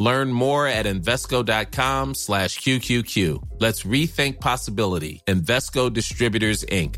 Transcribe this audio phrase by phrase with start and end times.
[0.00, 3.48] Learn more at Invesco.com slash QQQ.
[3.60, 5.20] Let's rethink possibility.
[5.26, 6.96] Invesco Distributors, Inc.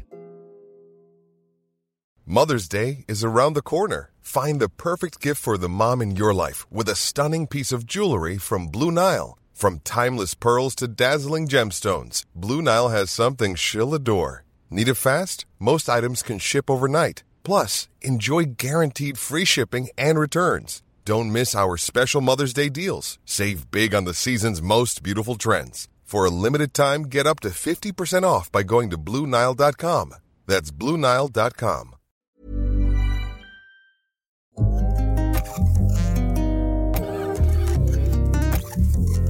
[2.25, 4.13] Mother's Day is around the corner.
[4.21, 7.87] Find the perfect gift for the mom in your life with a stunning piece of
[7.87, 9.37] jewelry from Blue Nile.
[9.53, 14.45] From timeless pearls to dazzling gemstones, Blue Nile has something she'll adore.
[14.71, 15.45] Need it fast?
[15.59, 17.25] Most items can ship overnight.
[17.43, 20.83] Plus, enjoy guaranteed free shipping and returns.
[21.05, 23.19] Don't miss our special Mother's Day deals.
[23.25, 25.89] Save big on the season's most beautiful trends.
[26.05, 30.15] For a limited time, get up to 50% off by going to BlueNile.com.
[30.47, 31.95] That's BlueNile.com.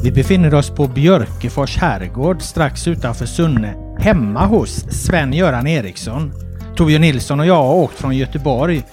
[0.03, 6.33] Vi befinner oss på Björkefors herrgård strax utanför Sunne, hemma hos Sven-Göran Eriksson.
[6.77, 8.85] Torbjörn Nilsson och jag har åkt från Göteborg.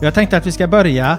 [0.00, 1.18] Jag tänkte att vi ska börja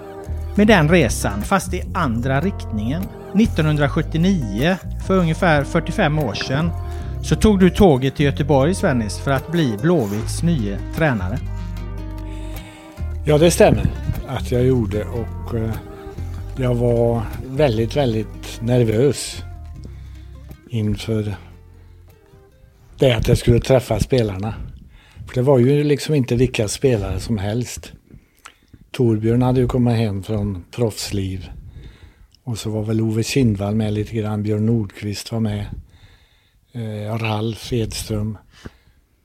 [0.56, 3.04] med den resan, fast i andra riktningen.
[3.36, 6.72] 1979, för ungefär 45 år sedan,
[7.24, 11.40] så tog du tåget till Göteborg, Svennis, för att bli Blåvitts nye tränare.
[13.26, 13.86] Ja, det stämmer
[14.28, 15.72] att jag gjorde och eh,
[16.58, 19.44] jag var väldigt, väldigt nervös
[20.70, 21.36] inför
[23.00, 24.54] det att jag skulle träffa spelarna.
[25.28, 27.94] För det var ju liksom inte vilka spelare som helst.
[29.00, 31.50] Torbjörn hade ju kommit hem från proffsliv.
[32.44, 34.44] Och så var väl Ove Kindvall med lite grann.
[34.44, 35.66] Björn Nordqvist var med.
[36.72, 38.38] Eh, Ralf Edström.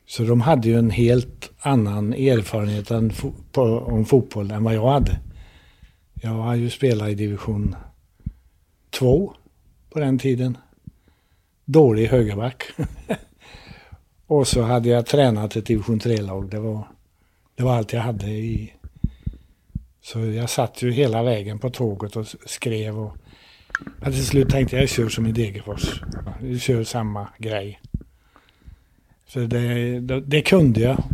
[0.07, 4.75] Så de hade ju en helt annan erfarenhet än fo på, om fotboll än vad
[4.75, 5.21] jag hade.
[6.15, 7.77] Jag har ju spelat i division
[8.91, 9.35] 2
[9.91, 10.59] på den tiden.
[11.65, 12.65] Dålig högerback.
[14.27, 16.51] och så hade jag tränat ett division 3-lag.
[16.51, 16.89] Det var,
[17.55, 18.74] det var allt jag hade i...
[20.05, 23.17] Så jag satt ju hela vägen på tåget och skrev och...
[23.97, 26.03] Men till slut tänkte jag, jag kör som i Degerfors.
[26.43, 27.81] Jag kör samma grej.
[29.27, 31.05] Så det, det, det kunde jag.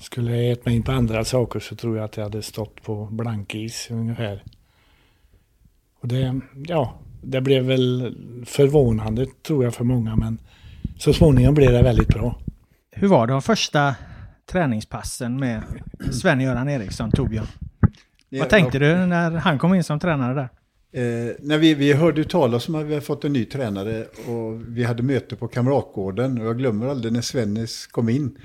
[0.00, 2.82] Skulle jag gett mig in på andra saker så tror jag att jag hade stått
[2.82, 4.44] på blankis ungefär.
[6.00, 10.38] Och det, ja, det blev väl förvånande tror jag för många men
[10.98, 12.38] så småningom blev det väldigt bra.
[12.90, 13.94] Hur var de första
[14.46, 15.62] träningspassen med
[16.10, 17.46] Sven-Göran Eriksson, Torbjörn?
[18.38, 20.48] Vad tänkte du när han kom in som tränare där?
[20.94, 24.60] Eh, när vi, vi hörde talas om att vi hade fått en ny tränare och
[24.68, 28.38] vi hade möte på Kamratgården och jag glömmer aldrig när Svennis kom in.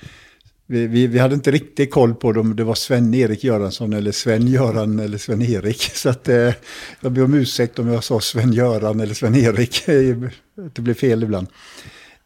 [0.69, 4.99] Vi, vi, vi, hade inte riktigt koll på om det var Sven-Erik Göransson eller Sven-Göran
[4.99, 5.81] eller Sven-Erik.
[5.93, 6.53] Så att, eh,
[7.01, 9.83] jag ber om ursäkt om jag sa Sven-Göran eller Sven-Erik.
[10.73, 11.47] det blev fel ibland.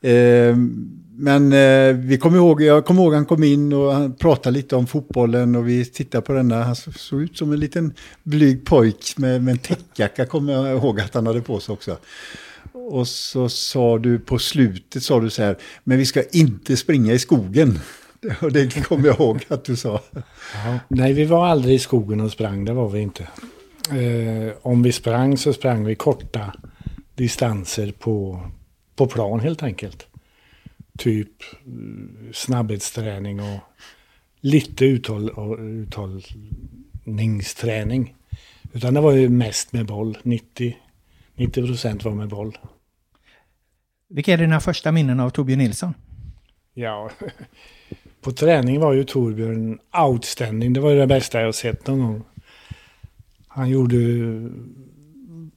[0.01, 0.55] Eh,
[1.21, 4.75] men eh, vi kom ihåg, jag kommer ihåg han kom in och han pratade lite
[4.75, 6.63] om fotbollen och vi tittade på denna.
[6.63, 7.93] Han såg ut som en liten
[8.23, 11.97] blyg pojk med, med en täckjacka kommer jag ihåg att han hade på sig också.
[12.73, 17.13] Och så sa du på slutet sa du så här, men vi ska inte springa
[17.13, 17.79] i skogen.
[18.41, 20.01] Och det kommer jag ihåg att du sa.
[20.53, 23.23] Ja, nej, vi var aldrig i skogen och sprang, det var vi inte.
[23.89, 26.53] Eh, om vi sprang så sprang vi korta
[27.15, 28.41] distanser på,
[28.95, 30.07] på plan helt enkelt.
[30.97, 31.47] Typ eh,
[32.31, 33.59] snabbhetsträning och
[34.41, 38.15] lite uthåll, och uthållningsträning.
[38.73, 40.17] Utan det var ju mest med boll.
[40.23, 40.77] 90,
[41.35, 42.57] 90 procent var med boll.
[44.07, 45.93] Vilka är dina första minnen av Torbjörn Nilsson?
[46.73, 47.09] Ja,
[48.21, 50.73] på träning var ju Torbjörn outstanding.
[50.73, 52.23] Det var ju det bästa jag sett någon gång.
[53.47, 53.97] Han gjorde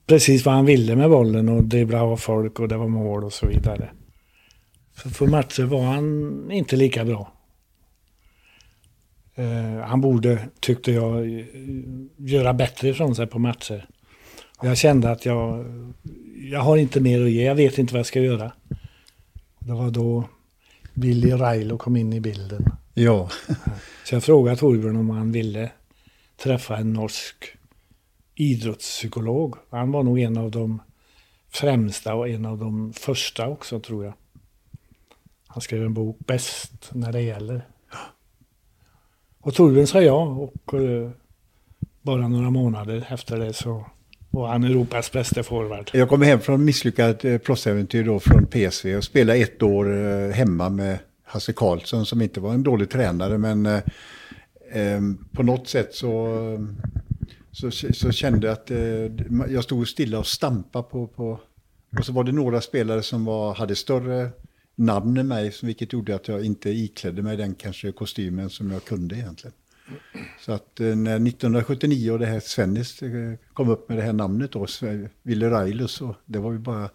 [0.06, 3.32] precis vad han ville med bollen och dribblade av folk och det var mål och
[3.32, 3.90] så vidare.
[4.94, 7.32] För, för matcher var han inte lika bra.
[9.38, 11.44] Uh, han borde, tyckte jag,
[12.17, 13.88] göra bättre ifrån sig på matcher.
[14.62, 15.64] Jag kände att jag,
[16.50, 18.52] jag har inte mer att ge, jag vet inte vad jag ska göra.
[19.58, 20.29] Det var då
[20.94, 22.64] Billy Railo kom in i bilden.
[22.94, 23.31] Ja.
[24.05, 25.70] Så jag frågade Torbjörn om han ville
[26.37, 27.56] träffa en norsk
[28.35, 29.56] idrottspsykolog.
[29.70, 30.82] Han var nog en av de
[31.50, 34.14] främsta och en av de första också tror jag.
[35.54, 37.66] Han skrev en bok, Bäst när det gäller.
[39.40, 41.10] Och Torbjörn sa ja och eh,
[42.02, 43.86] bara några månader efter det så
[44.30, 45.90] var han Europas bästa forward.
[45.92, 50.30] Jag kom hem från misslyckat eh, proffsäventyr då från PSV och spelade ett år eh,
[50.30, 55.00] hemma med Hasse Karlsson som inte var en dålig tränare men eh,
[55.32, 56.38] på något sätt så,
[57.52, 61.40] så, så kände jag att eh, jag stod stilla och stampade på, på
[61.98, 64.30] och så var det några spelare som var, hade större
[64.74, 68.84] namn i mig vilket gjorde att jag inte iklädde mig den kanske kostymen som jag
[68.84, 69.54] kunde egentligen.
[70.40, 74.12] Så att eh, när 1979 och det här Svennis eh, kom upp med det här
[74.12, 74.66] namnet då,
[75.22, 76.90] Ville Railus, och det var ju bara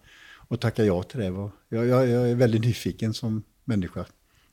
[0.47, 1.25] att tacka ja till det.
[1.25, 4.05] Jag, jag, jag är väldigt nyfiken som människa.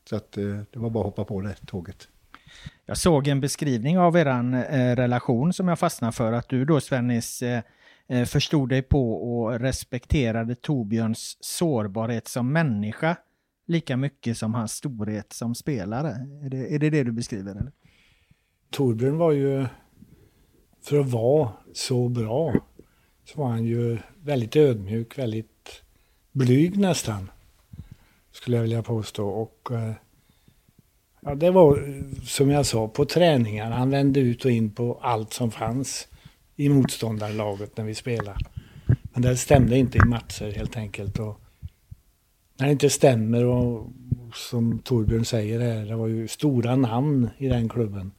[0.08, 2.08] Så att eh, det var bara att hoppa på det tåget.
[2.86, 6.32] Jag såg en beskrivning av er relation som jag fastnade för.
[6.32, 7.62] Att du då Svennis eh,
[8.08, 13.16] Eh, förstod dig på och respekterade Torbjörns sårbarhet som människa
[13.66, 16.08] lika mycket som hans storhet som spelare.
[16.44, 17.50] Är det är det, det du beskriver?
[17.50, 17.72] Eller?
[18.70, 19.66] Torbjörn var ju,
[20.82, 22.54] för att vara så bra,
[23.24, 25.82] så var han ju väldigt ödmjuk, väldigt
[26.32, 27.30] blyg nästan.
[28.32, 29.28] Skulle jag vilja påstå.
[29.28, 29.92] Och eh,
[31.20, 33.70] ja, det var som jag sa, på träningar.
[33.70, 36.08] Han vände ut och in på allt som fanns
[36.56, 38.38] i motståndarlaget när vi spelade.
[38.86, 41.18] Men det stämde inte i matcher helt enkelt.
[41.18, 41.40] Och
[42.56, 43.90] när det inte stämmer och
[44.34, 48.12] som Torbjörn säger här, det var ju stora namn i den klubben.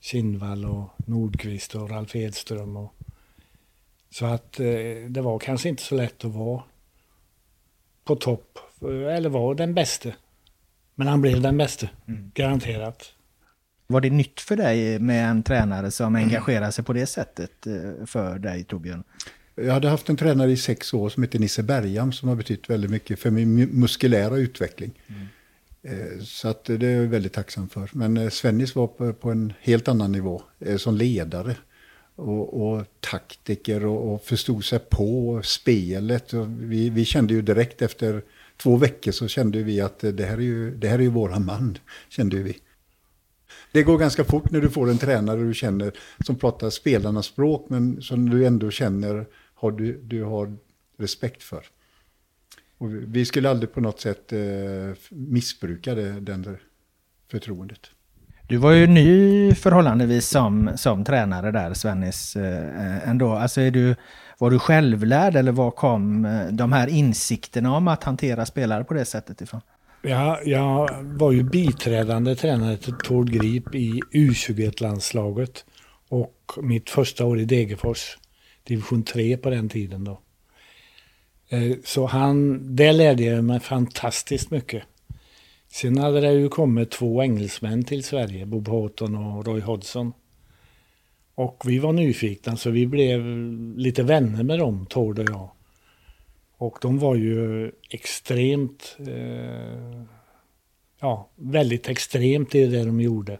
[0.00, 2.76] Kindvall och Nordqvist och Ralf Edström.
[2.76, 2.94] Och,
[4.10, 4.66] så att eh,
[5.08, 6.62] det var kanske inte så lätt att vara
[8.04, 8.58] på topp,
[9.10, 10.14] eller vara den bäste.
[10.94, 12.30] Men han blev den bäste, mm.
[12.34, 13.12] garanterat.
[13.90, 18.06] Var det nytt för dig med en tränare som engagerar sig på det sättet eh,
[18.06, 19.04] för dig, Torbjörn?
[19.54, 22.70] Jag hade haft en tränare i sex år som heter Nisse Bergam som har betytt
[22.70, 24.92] väldigt mycket för min muskulära utveckling.
[25.06, 25.28] Mm.
[25.82, 27.90] Eh, så att det är jag väldigt tacksam för.
[27.92, 30.42] Men eh, Svennis var på, en helt annan nivå
[30.76, 31.56] som ledare.
[32.14, 36.32] Och, och taktiker och, och förstod sig på spelet.
[36.58, 38.22] Vi, vi kände ju direkt efter
[38.56, 41.44] två veckor så kände vi att det här är ju, det här är ju våran
[41.44, 41.78] man.
[42.08, 42.58] Kände vi.
[43.72, 45.92] Det går ganska fort när du får en tränare du känner
[46.26, 50.56] som pratar spelarnas språk men som du ändå känner har du, du har
[50.98, 51.64] respekt för.
[52.78, 54.38] Och vi skulle aldrig på något sätt eh,
[55.10, 56.56] missbruka det, den
[57.30, 57.90] förtroendet.
[58.48, 63.32] Du var ju ny förhållandevis som, som tränare där, Svennis, eh, eh ändå.
[63.32, 63.96] Alltså är du,
[64.38, 68.94] var du självlärd eller var kom eh, de här insikterna om att hantera spelare på
[68.94, 69.60] det sättet ifrån?
[70.02, 75.64] Ja, jag var ju biträdande tränare till Tord Grip i U21-landslaget
[76.08, 78.18] och mitt första år i Degerfors,
[78.64, 80.20] division 3 på den tiden då.
[81.48, 84.82] Eh, så han, det lärde jag mig fantastiskt mycket.
[85.68, 90.12] Sen hade det ju kommit två engelsmän till Sverige, Bob Houghton och Roy Hodgson.
[91.34, 93.20] Och vi var nyfikna så vi blev
[93.76, 95.50] lite vänner med dem, Tord och jag.
[96.58, 100.02] Och de var ju extremt, eh,
[101.00, 103.38] ja, väldigt extremt i det de gjorde.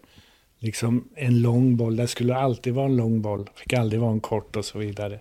[0.58, 4.20] Liksom en lång boll, det skulle alltid vara en lång boll, fick aldrig vara en
[4.20, 5.20] kort och så vidare.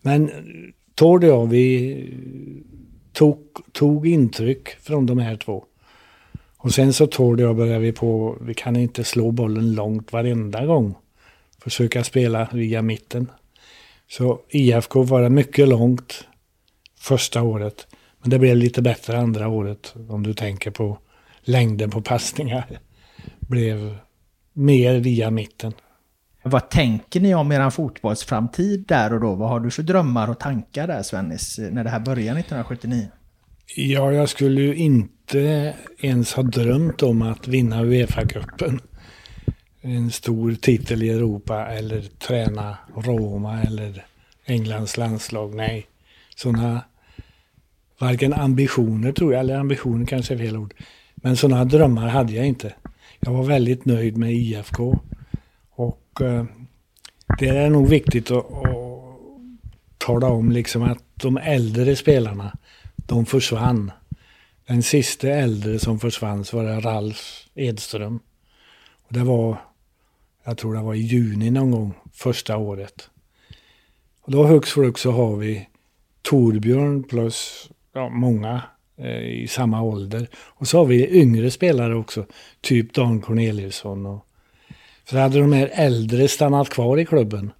[0.00, 0.30] Men
[0.94, 2.14] Tord och jag, vi
[3.12, 3.38] tog,
[3.72, 5.64] tog intryck från de här två.
[6.56, 10.12] Och sen så Tord och jag började vi på, vi kan inte slå bollen långt
[10.12, 10.94] varenda gång.
[11.58, 13.30] Försöka spela via mitten.
[14.08, 16.26] Så IFK var det mycket långt
[17.00, 17.86] första året.
[18.20, 20.98] Men det blev lite bättre andra året om du tänker på
[21.40, 22.78] längden på passningar.
[23.40, 23.96] Blev
[24.52, 25.72] mer via mitten.
[26.42, 29.34] Vad tänker ni om er fotbollsframtid där och då?
[29.34, 33.08] Vad har du för drömmar och tankar där Svennis, när det här börjar 1979?
[33.76, 38.80] Ja, jag skulle ju inte ens ha drömt om att vinna Uefa-cupen.
[39.80, 44.04] En stor titel i Europa eller träna Roma eller
[44.44, 45.54] Englands landslag.
[45.54, 45.86] Nej,
[46.36, 46.80] sådana
[48.00, 50.74] varken ambitioner tror jag, eller ambitioner kanske är fel ord.
[51.14, 52.74] Men sådana drömmar hade jag inte.
[53.20, 54.98] Jag var väldigt nöjd med IFK.
[55.70, 56.44] Och eh,
[57.38, 59.00] det är nog viktigt att, att
[59.98, 62.58] tala om liksom att de äldre spelarna,
[62.96, 63.92] de försvann.
[64.66, 68.20] Den sista äldre som försvann var det Ralf Edström.
[69.02, 69.56] Och det var,
[70.44, 73.10] jag tror det var i juni någon gång, första året.
[74.22, 75.68] Och då hux flux så har vi
[76.22, 78.62] Torbjörn plus ja, många
[78.96, 80.28] eh, i samma ålder.
[80.34, 82.26] Och så har vi yngre spelare också,
[82.60, 84.06] typ Dan Corneliusson.
[84.06, 84.26] Och,
[85.04, 87.52] för hade de här äldre stannat kvar i klubben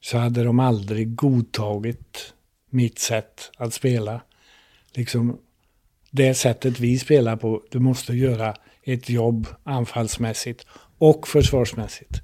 [0.00, 2.34] så hade de aldrig godtagit
[2.70, 4.20] mitt sätt att spela.
[4.94, 5.38] Liksom
[6.10, 10.66] det sättet vi spelar på, du måste göra ett jobb anfallsmässigt
[10.98, 12.20] och försvarsmässigt.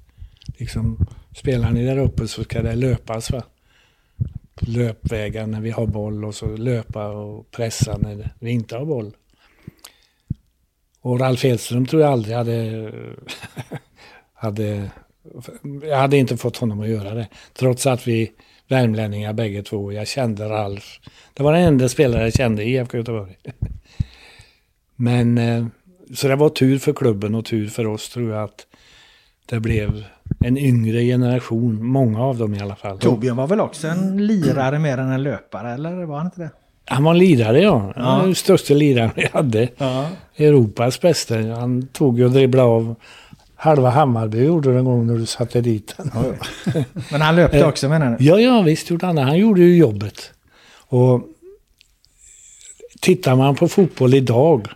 [0.57, 3.31] Liksom, spelar ni där uppe så ska det löpas.
[3.31, 3.43] Va?
[4.59, 9.15] Löpvägar när vi har boll och så löpa och pressa när vi inte har boll.
[11.01, 12.91] Och Ralf Edström tror jag aldrig hade,
[14.33, 14.91] hade...
[15.83, 17.27] Jag hade inte fått honom att göra det.
[17.53, 18.31] Trots att vi
[18.67, 19.91] värmlänningar bägge två.
[19.91, 20.99] Jag kände Ralf.
[21.33, 23.35] Det var den enda spelare jag kände i IFK Göteborg.
[24.95, 25.65] Men eh,
[26.13, 28.67] så det var tur för klubben och tur för oss tror jag att
[29.45, 30.03] det blev
[30.39, 32.99] en yngre generation, många av dem i alla fall.
[32.99, 36.49] Torbjörn var väl också en lirare mer än en löpare, eller var han inte det?
[36.85, 37.93] Han var lirare ja.
[37.95, 39.69] Han var den största liraren vi hade.
[39.77, 40.07] Ja.
[40.35, 41.35] Europas bästa.
[41.35, 42.95] Han tog ju och dribblade av
[43.55, 46.11] halva Hammarby gjorde det en gång när du satte dit den.
[47.11, 48.25] Men han löpte också menar du?
[48.25, 49.21] Ja, ja visst gjorde han det.
[49.21, 50.31] Han gjorde ju jobbet.
[50.87, 51.21] Och
[53.01, 54.67] tittar man på fotboll idag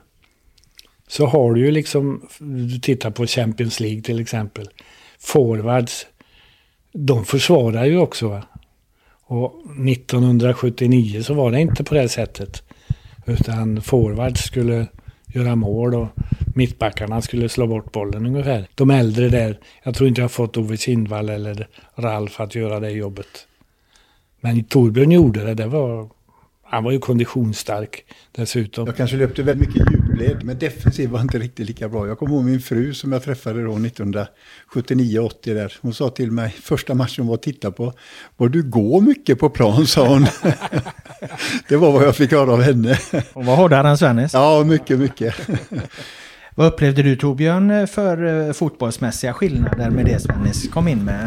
[1.07, 4.69] så har du ju liksom, du tittar på Champions League till exempel,
[5.19, 6.07] forwards,
[6.91, 8.29] de försvarar ju också.
[8.29, 8.43] Va?
[9.23, 9.53] Och
[9.89, 12.63] 1979 så var det inte på det sättet.
[13.25, 14.87] Utan forwards skulle
[15.33, 16.07] göra mål och
[16.55, 18.67] mittbackarna skulle slå bort bollen ungefär.
[18.75, 22.79] De äldre där, jag tror inte jag har fått Ove Kindvall eller Ralf att göra
[22.79, 23.47] det jobbet.
[24.41, 26.09] Men Torbjörn gjorde det, det var
[26.69, 28.85] han var ju konditionsstark dessutom.
[28.85, 32.07] Jag kanske löpte väldigt mycket djupled, men defensiv var inte riktigt lika bra.
[32.07, 35.73] Jag kommer ihåg min fru som jag träffade då 1979-80 där.
[35.81, 37.93] Hon sa till mig, första matchen var att titta på,
[38.37, 40.21] var du går mycket på plan, sa hon.
[41.69, 42.99] det var vad jag fick höra av henne.
[43.33, 44.33] Hon var hårdare än Svennis.
[44.33, 45.35] Ja, mycket, mycket.
[46.55, 51.23] Vad upplevde du Torbjörn för eh, fotbollsmässiga skillnader med det Svennis kom in med?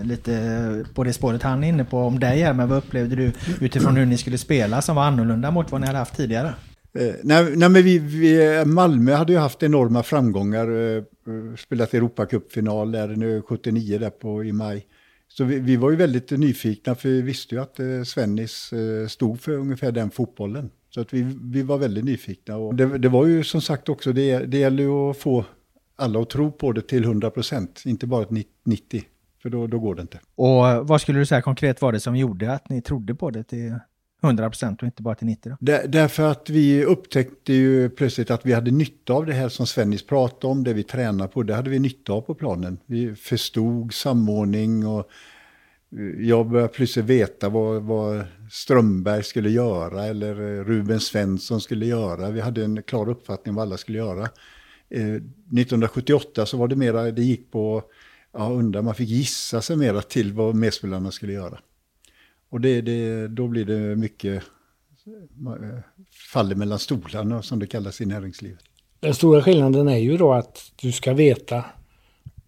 [0.00, 3.16] Eh, Lite på det spåret han är inne på om dig här, men vad upplevde
[3.16, 6.54] du utifrån hur ni skulle spela som var annorlunda mot vad ni hade haft tidigare?
[6.92, 10.70] Eh, nej, nej, men vi, vi, Malmö hade ju haft enorma framgångar.
[10.70, 14.86] Eh, eh spelat Europacupfinal där nu 79 där på, i maj.
[15.28, 19.06] Så vi, vi, var ju väldigt nyfikna för vi visste ju att eh, Svennis eh,
[19.06, 20.70] stod för ungefär den fotbollen.
[20.90, 22.56] Så att vi, vi var väldigt nyfikna.
[22.56, 25.44] Och det, det var ju som sagt också, det, det gäller ju att få
[25.96, 28.26] alla att tro på det till 100 procent, inte bara
[28.64, 29.02] 90.
[29.42, 30.20] För då, då går det inte.
[30.34, 33.30] Och eh, vad skulle du säga konkret var det som gjorde att ni trodde på
[33.30, 33.74] det till
[34.22, 35.56] 100 procent och inte bara till 90 då?
[35.60, 39.66] Där, därför att vi upptäckte ju plötsligt att vi hade nytta av det här som
[39.66, 42.78] Svennis pratade om, det vi tränar på, det hade vi nytta av på planen.
[42.86, 45.10] Vi förstod samordning och
[45.98, 51.86] eh, jag började plötsligt veta vad, vad Strömberg skulle göra eller eh, Ruben Svensson skulle
[51.86, 52.30] göra.
[52.30, 54.28] Vi hade en klar uppfattning om vad alla skulle göra.
[54.90, 57.82] Eh, 1978 så var det mera, det gick på,
[58.32, 61.58] ja undrar, man fick gissa sig mera till vad medspelarna skulle göra.
[62.50, 64.42] Och det, det, då blir det mycket
[65.46, 65.78] eh,
[66.32, 68.64] faller mellan stolarna som det kallas i näringslivet.
[69.00, 71.64] Den stora skillnaden är ju då att du ska veta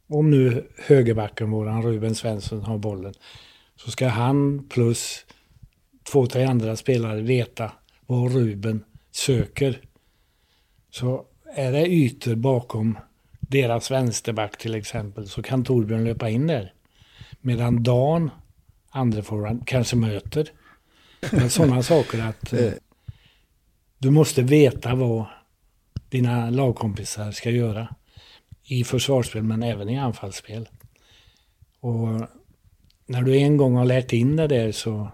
[0.08, 3.14] om nu högerbacken, våran Ruben Svensson, har bollen,
[3.76, 5.26] så ska han plus
[6.12, 7.72] två, tre andra spelare veta
[8.06, 9.80] vad Ruben söker.
[10.90, 12.98] Så är det ytor bakom
[13.40, 16.72] deras vänsterback till exempel så kan Torbjörn löpa in där.
[17.40, 18.30] Medan Dan,
[18.92, 20.48] andra kanske möter.
[21.30, 22.72] Men sådana saker att eh,
[23.98, 25.26] du måste veta vad
[26.08, 27.88] dina lagkompisar ska göra
[28.64, 30.68] i försvarsspel men även i anfallsspel.
[31.80, 32.28] Och
[33.06, 35.08] när du en gång har lärt in det där så,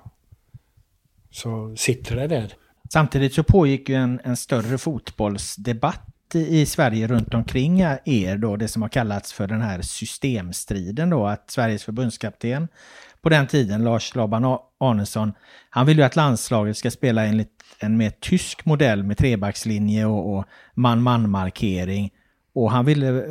[1.30, 2.52] så sitter det där.
[2.92, 8.68] Samtidigt så pågick ju en, en större fotbollsdebatt i Sverige runt omkring er då, det
[8.68, 12.68] som har kallats för den här systemstriden då, att Sveriges förbundskapten
[13.28, 15.32] på den tiden, Lars Laban Arnesson,
[15.70, 20.44] han vill ju att landslaget ska spela enligt en mer tysk modell med trebackslinje och
[20.74, 22.10] man-man-markering.
[22.54, 23.24] Och han ville,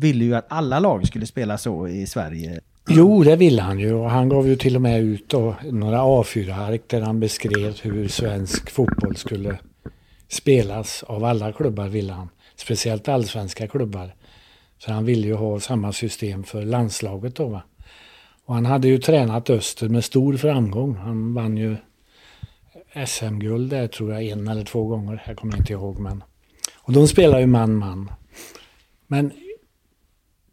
[0.00, 2.60] ville ju att alla lag skulle spela så i Sverige.
[2.88, 5.98] Jo, det ville han ju och han gav ju till och med ut då några
[5.98, 9.58] A4-ark där han beskrev hur svensk fotboll skulle
[10.28, 12.28] spelas av alla klubbar ville han.
[12.56, 14.14] Speciellt allsvenska klubbar.
[14.78, 17.62] Så han ville ju ha samma system för landslaget då va.
[18.44, 20.94] Och han hade ju tränat Öster med stor framgång.
[20.94, 21.76] Han vann ju
[23.06, 25.22] SM-guld där tror jag en eller två gånger.
[25.26, 26.24] Jag kommer inte ihåg men.
[26.76, 28.10] Och de spelar ju man-man.
[29.06, 29.32] Men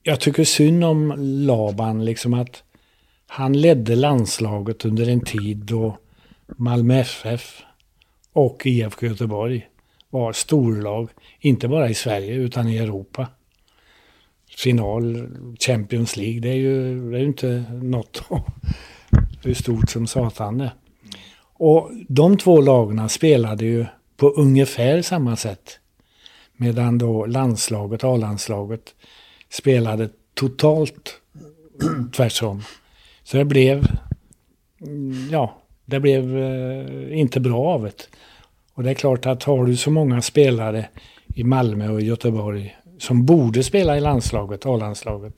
[0.03, 2.63] jag tycker synd om Laban, liksom att
[3.27, 5.97] han ledde landslaget under en tid då
[6.57, 7.61] Malmö FF
[8.33, 9.67] och IFK Göteborg
[10.09, 11.09] var storlag.
[11.39, 13.27] Inte bara i Sverige utan i Europa.
[14.63, 15.27] Final,
[15.59, 18.23] Champions League, det är ju, det är ju inte något
[19.43, 20.71] hur stort som satan det.
[21.53, 23.85] Och de två lagarna spelade ju
[24.17, 25.79] på ungefär samma sätt.
[26.57, 28.95] Medan då landslaget, A-landslaget,
[29.49, 31.21] spelade totalt
[32.15, 32.63] tvärtom.
[33.23, 33.87] Så det blev,
[34.81, 38.07] mm, ja, det blev eh, inte bra av det.
[38.73, 40.89] Och det är klart att har du så många spelare
[41.35, 45.33] i Malmö och Göteborg som borde spela i landslaget, A-landslaget,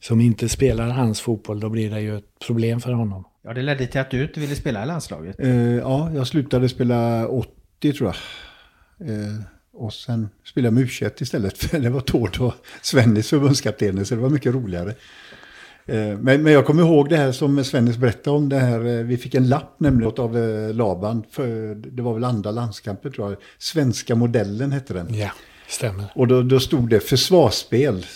[0.00, 3.24] som inte spelar hans fotboll, då blir det ju ett problem för honom.
[3.44, 5.40] Ja, det ledde till att du inte ville spela i landslaget.
[5.40, 8.14] Eh, ja, jag slutade spela 80 tror
[8.98, 9.08] jag.
[9.08, 9.40] Eh,
[9.72, 11.58] och sen spelade jag med U21 istället.
[11.62, 14.94] För det var Tord och Svennis förbundskaptener, så det var mycket roligare.
[15.86, 18.48] Eh, men, men jag kommer ihåg det här som Svennis berättade om.
[18.48, 21.24] Det här, eh, vi fick en lapp nämligen av eh, Laban.
[21.30, 23.38] För, det var väl andra landskamper tror jag.
[23.58, 25.14] Svenska modellen hette den.
[25.14, 25.30] Ja,
[25.72, 26.12] stämmer.
[26.14, 28.06] Och då, då stod det försvarsspel.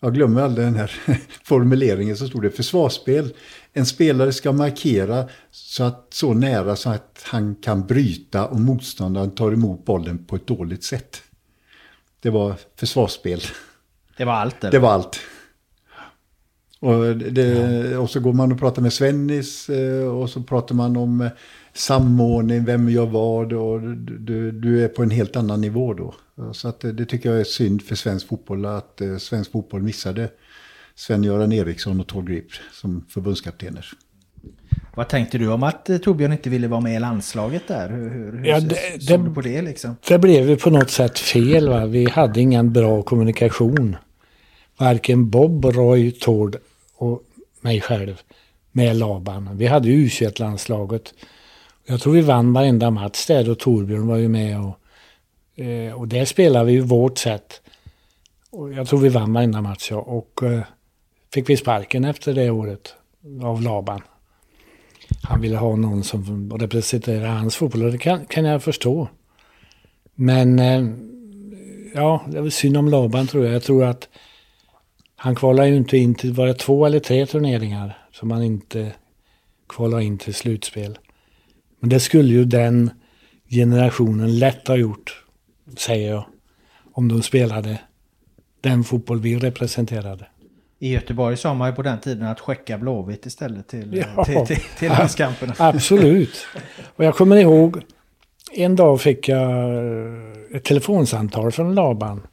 [0.00, 0.92] Jag glömmer aldrig den här
[1.44, 2.16] formuleringen.
[2.16, 3.34] Så stod det försvarsspel.
[3.72, 9.30] En spelare ska markera så, att, så nära så att han kan bryta och motståndaren
[9.30, 11.22] tar emot bollen på ett dåligt sätt.
[12.20, 13.40] Det var försvarsspel.
[14.16, 14.64] Det var allt?
[14.64, 14.70] Eller?
[14.72, 15.20] Det var allt.
[16.80, 20.96] Och, det, och, så går man och pratar med Svennis eh, och så pratar man
[20.96, 21.30] om eh,
[21.72, 26.14] samordning, vem gör vad och du, du är på en helt annan nivå då.
[26.52, 29.82] Så att det, det tycker jag är synd för svensk fotboll att eh, svensk fotboll
[29.82, 30.30] missade
[30.94, 33.86] Sven-Göran Eriksson och Tord Grip som förbundskaptener.
[34.94, 37.90] Vad tänkte du om att Torbjörn inte ville vara med i landslaget där?
[37.90, 39.96] Hur, hur, hur ja, det, såg det, du på det liksom?
[40.08, 41.68] Det blev ju på något sätt fel.
[41.68, 41.86] Va?
[41.86, 43.96] Vi hade ingen bra kommunikation.
[44.78, 46.56] Varken Bob, Roy, Tord
[46.94, 47.22] och
[47.60, 48.20] mig själv
[48.72, 49.56] med Laban.
[49.56, 51.14] Vi hade ju U21-landslaget.
[51.86, 54.60] Jag tror vi vann varenda match där och Torbjörn var ju med.
[54.60, 54.78] Och,
[55.56, 57.60] eh, och där spelade vi ju vårt sätt.
[58.50, 59.96] Och jag tror vi vann varenda match ja.
[59.96, 60.62] Och eh,
[61.34, 62.94] fick vi sparken efter det året
[63.42, 64.00] av Laban.
[65.22, 69.08] Han ville ha någon som representerade hans fotboll och det kan, kan jag förstå.
[70.14, 70.84] Men eh,
[71.94, 73.54] ja, det var synd om Laban tror jag.
[73.54, 74.08] Jag tror att
[75.16, 78.92] han kvalade ju inte in till, var det två eller tre turneringar som han inte
[79.68, 80.98] kvalade in till slutspel.
[81.80, 82.90] Men det skulle ju den
[83.48, 85.21] generationen lätt ha gjort,
[85.78, 86.24] säger jag.
[86.92, 87.80] Om de spelade
[88.60, 90.26] den fotboll vi representerade.
[90.78, 94.46] I Göteborg sa man ju på den tiden att skicka Blåvitt istället till, ja, till,
[94.46, 95.54] till, till landskamperna.
[95.58, 96.46] Absolut.
[96.96, 97.82] Och jag kommer ihåg,
[98.52, 99.84] en dag fick jag
[100.54, 102.26] ett telefonsamtal från Laban.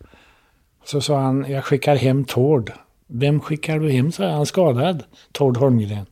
[0.86, 2.72] Så sa han, jag skickar hem Tord.
[3.08, 4.32] Vem skickar du hem, sa jag.
[4.32, 6.06] Han skadad, Tord Holmgren.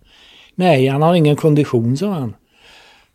[0.56, 2.36] Nej, han har ingen kondition, sa han.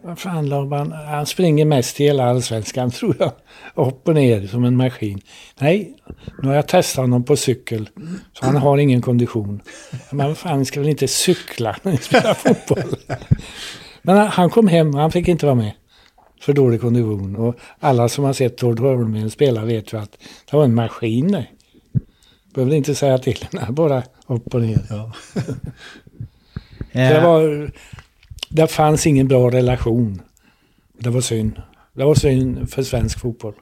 [0.04, 3.32] Vad fan Laban, han springer mest i hela allsvenskan tror jag.
[3.74, 5.20] Upp och ner som en maskin.
[5.58, 5.94] Nej,
[6.42, 7.88] nu har jag testat honom på cykel.
[8.32, 9.60] Så han har ingen kondition.
[10.10, 12.96] Men vad fan, ska väl inte cykla när ni spelar fotboll?
[14.02, 15.72] Men han kom hem, han fick inte vara med.
[16.40, 17.36] För dålig kondition.
[17.36, 20.18] Och alla som har sett Tord Holmgren spela vet ju att
[20.50, 21.46] det var en maskin det.
[22.54, 24.80] Behöver inte säga till henne, bara upp och ner.
[24.90, 25.12] Ja.
[26.92, 27.70] det, var,
[28.52, 30.22] det fanns ingen bra relation.
[30.98, 31.62] Det var synd.
[31.92, 33.54] Det var synd för svensk fotboll.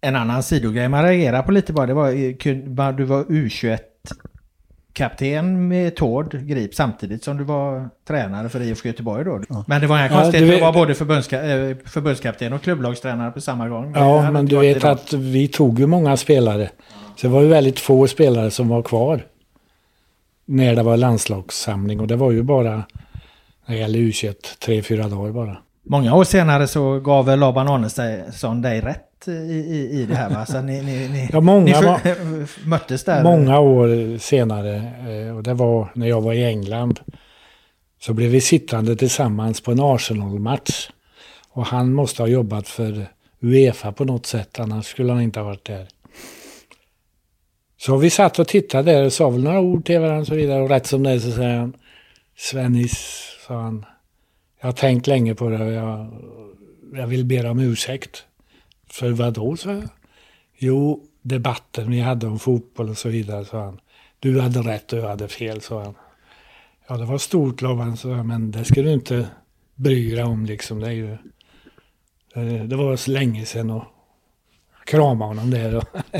[0.00, 3.78] En annan sidogrej man reagerar på lite bara, det var du var U21
[4.92, 9.40] kapten med Tord Grip samtidigt som du var tränare för IFK Göteborg då.
[9.48, 9.64] Ja.
[9.66, 13.40] Men det var inga konstigheter, ja, du var både förbundska, eh, förbundskapten och klubblagstränare på
[13.40, 13.92] samma gång.
[13.94, 14.90] Ja, men du vet idag.
[14.90, 16.70] att vi tog ju många spelare.
[17.16, 19.26] Så det var ju väldigt få spelare som var kvar.
[20.44, 22.82] När det var landslagssamling och det var ju bara,
[23.76, 25.56] gäller U21, tre, fyra dagar bara.
[25.82, 30.30] Många år senare så gav väl Laban Arnesson dig rätt i, i, i det här
[30.30, 30.46] va?
[30.46, 33.22] Så ni, ni, ni, ja, många, ni för, möttes där?
[33.22, 34.76] Många år senare,
[35.08, 37.00] eh, och det var när jag var i England,
[38.00, 40.90] så blev vi sittande tillsammans på en Arsenal-match.
[41.50, 43.06] Och han måste ha jobbat för
[43.42, 45.88] Uefa på något sätt, annars skulle han inte ha varit där.
[47.80, 50.34] Så vi satt och tittade där och sa väl några ord till varandra och så
[50.34, 50.62] vidare.
[50.62, 51.76] Och rätt som det är så säger han,
[52.36, 53.84] Svennis, sa han,
[54.60, 56.08] jag har tänkt länge på det och jag,
[56.94, 58.24] jag vill be om ursäkt.
[58.90, 59.88] För vad då, sa jag.
[60.58, 63.80] Jo, debatten vi hade om fotboll och så vidare, sa han.
[64.18, 65.94] Du hade rätt och jag hade fel, sa han.
[66.88, 69.26] Ja, det var stort, lovade han, sa men det ska du inte
[69.74, 70.80] bry dig om liksom.
[70.80, 71.16] Det, är ju,
[72.66, 73.84] det var så länge sedan och
[74.84, 75.76] krama honom där.
[75.76, 75.84] Och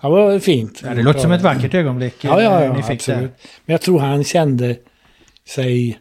[0.00, 0.82] ja, det var fint.
[0.84, 2.14] Ja, det låter som ett vackert ögonblick.
[2.20, 3.20] Ja, ja, ja ni fick absolut.
[3.20, 3.48] Det.
[3.64, 4.76] Men jag tror han kände
[5.44, 5.98] sig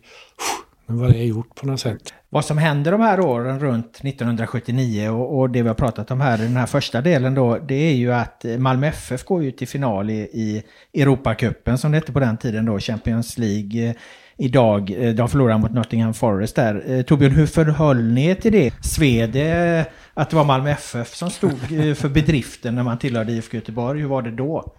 [0.85, 2.13] nu var det gjort på något sätt.
[2.29, 6.21] Vad som händer de här åren runt 1979 och, och, det vi har pratat om
[6.21, 9.51] här i den här första delen då, det är ju att Malmö FF går ju
[9.51, 10.63] till final i, i
[11.01, 13.89] Europacupen som det hette på den tiden då, Champions League.
[13.89, 13.95] Eh,
[14.37, 16.83] idag, eh, de förlorade mot Nottingham Forest där.
[16.91, 18.73] Eh, Torbjörn, hur förhöll ni er till det?
[18.83, 21.59] Sved det att det var Malmö FF som stod
[21.97, 24.01] för bedriften när man tillhörde IFK Göteborg?
[24.01, 24.73] Hur var det då?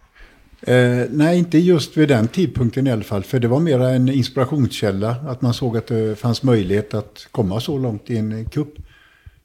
[0.66, 3.24] Eh, nej, inte just vid den tidpunkten i alla fall.
[3.24, 5.10] För det var mera en inspirationskälla.
[5.10, 8.74] Att man såg att det fanns möjlighet att komma så långt i en kupp.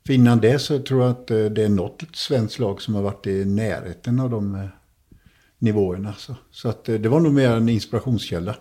[0.05, 3.01] För innan det så tror jag att eh, det är något svenskt lag som har
[3.01, 4.65] varit i närheten av de eh,
[5.59, 6.13] nivåerna.
[6.17, 8.55] Så, så att eh, det var nog mer en inspirationskälla.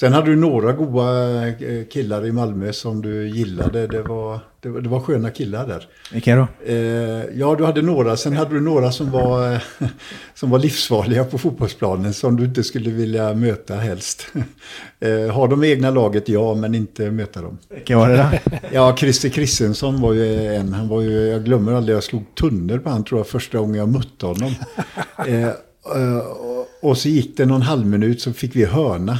[0.00, 3.86] Sen hade du några goa eh, killar i Malmö som du gillade.
[3.86, 5.86] Det var, det var, det var sköna killar där.
[6.12, 6.46] Vilka då?
[6.66, 8.16] Eh, ja, du hade några.
[8.16, 9.62] Sen hade du några som var,
[10.34, 12.14] som var livsfarliga på fotbollsplanen.
[12.14, 14.26] Som du inte skulle vilja möta helst.
[15.00, 17.58] Eh, har de egna laget, ja, men inte möta dem.
[17.68, 18.56] Vilka var det då?
[18.72, 20.72] ja, Christer Christensson var ju en.
[20.72, 23.74] Han var ju, jag glömmer aldrig, jag slog tunnel på han tror jag första gången
[23.74, 24.54] jag mötte honom.
[25.26, 25.48] Eh,
[26.82, 29.18] och så gick det någon halv minut så fick vi hörna.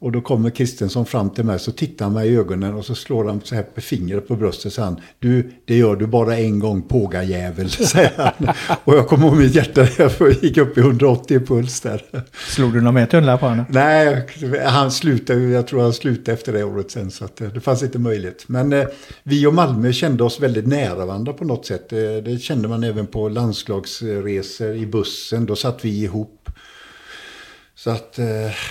[0.00, 2.94] Och då kommer Kristensson fram till mig så tittar han mig i ögonen och så
[2.94, 6.36] slår han så här på fingret på bröstet så han Du, det gör du bara
[6.36, 8.54] en gång pågajävel, säger han.
[8.84, 12.02] och jag kommer ihåg mitt hjärta, jag gick upp i 180 puls där.
[12.48, 13.64] Slog du några mer tunnlar på honom?
[13.68, 14.26] Nej,
[14.66, 17.98] han slutade, jag tror han slutade efter det året sen så eh, det fanns inte
[17.98, 18.44] möjlighet.
[18.46, 18.86] Men eh,
[19.22, 21.90] vi och Malmö kände oss väldigt nära varandra på något sätt.
[21.90, 26.39] Det, eh, det kände man även på landslagsresor i bussen, då satt vi ihop
[27.84, 28.26] så att eh,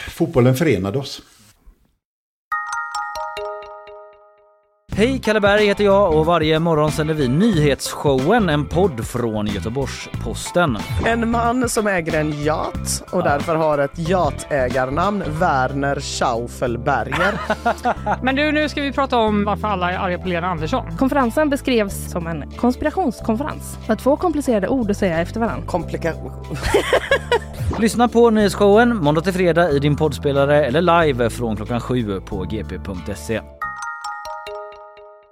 [0.10, 1.22] fotbollen förenade oss.
[4.92, 10.78] Hej, Kalle Berg heter jag och varje morgon sänder vi Nyhetsshowen, en podd från Göteborgs-Posten.
[11.06, 17.40] En man som äger en yacht och därför har ett yattägarnamn, Werner Schaufelberger.
[18.24, 20.98] Men du, nu ska vi prata om varför alla är arga på Lena Andersson.
[20.98, 23.78] Konferensen beskrevs som en konspirationskonferens.
[23.88, 25.68] Var två komplicerade ord att säga efter varandra.
[25.68, 26.32] Komplikation.
[27.78, 32.44] Lyssna på Nyhetsshowen måndag till fredag i din poddspelare eller live från klockan sju på
[32.44, 33.42] gp.se.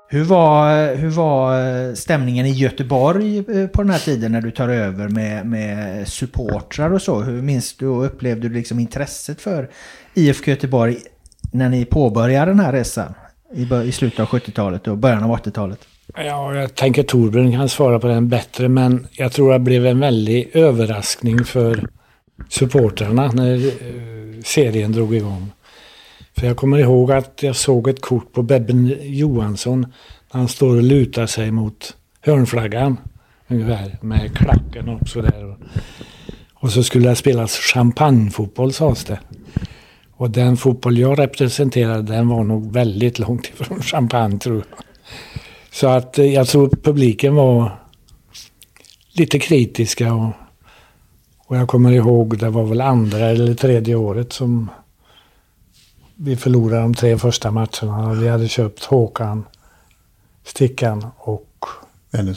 [0.09, 4.69] Hur var, hur var stämningen i Göteborg eh, på den här tiden när du tar
[4.69, 7.21] över med, med supportrar och så?
[7.21, 9.69] Hur minns du och upplevde du liksom intresset för
[10.13, 10.97] IFK Göteborg
[11.51, 13.13] när ni påbörjade den här resan
[13.53, 15.79] i, i slutet av 70-talet och början av 80-talet?
[16.15, 19.99] Ja, jag tänker Torbjörn kan svara på den bättre, men jag tror det blev en
[19.99, 21.87] väldig överraskning för
[22.49, 25.51] supportrarna när eh, serien drog igång.
[26.37, 29.81] För jag kommer ihåg att jag såg ett kort på Bebben Johansson.
[30.33, 32.97] När han står och lutar sig mot hörnflaggan.
[33.47, 35.57] Ungefär med klacken och sådär.
[36.53, 39.19] Och så skulle det spelas champagnefotboll sades det.
[40.11, 44.65] Och den fotboll jag representerade den var nog väldigt långt ifrån champagne tror jag.
[45.71, 47.79] Så att eh, jag tror publiken var
[49.11, 50.13] lite kritiska.
[50.13, 50.31] Och,
[51.47, 54.69] och jag kommer ihåg det var väl andra eller tredje året som
[56.15, 58.13] vi förlorade de tre första matcherna.
[58.13, 59.45] Vi hade köpt Håkan,
[60.43, 61.65] Stickan och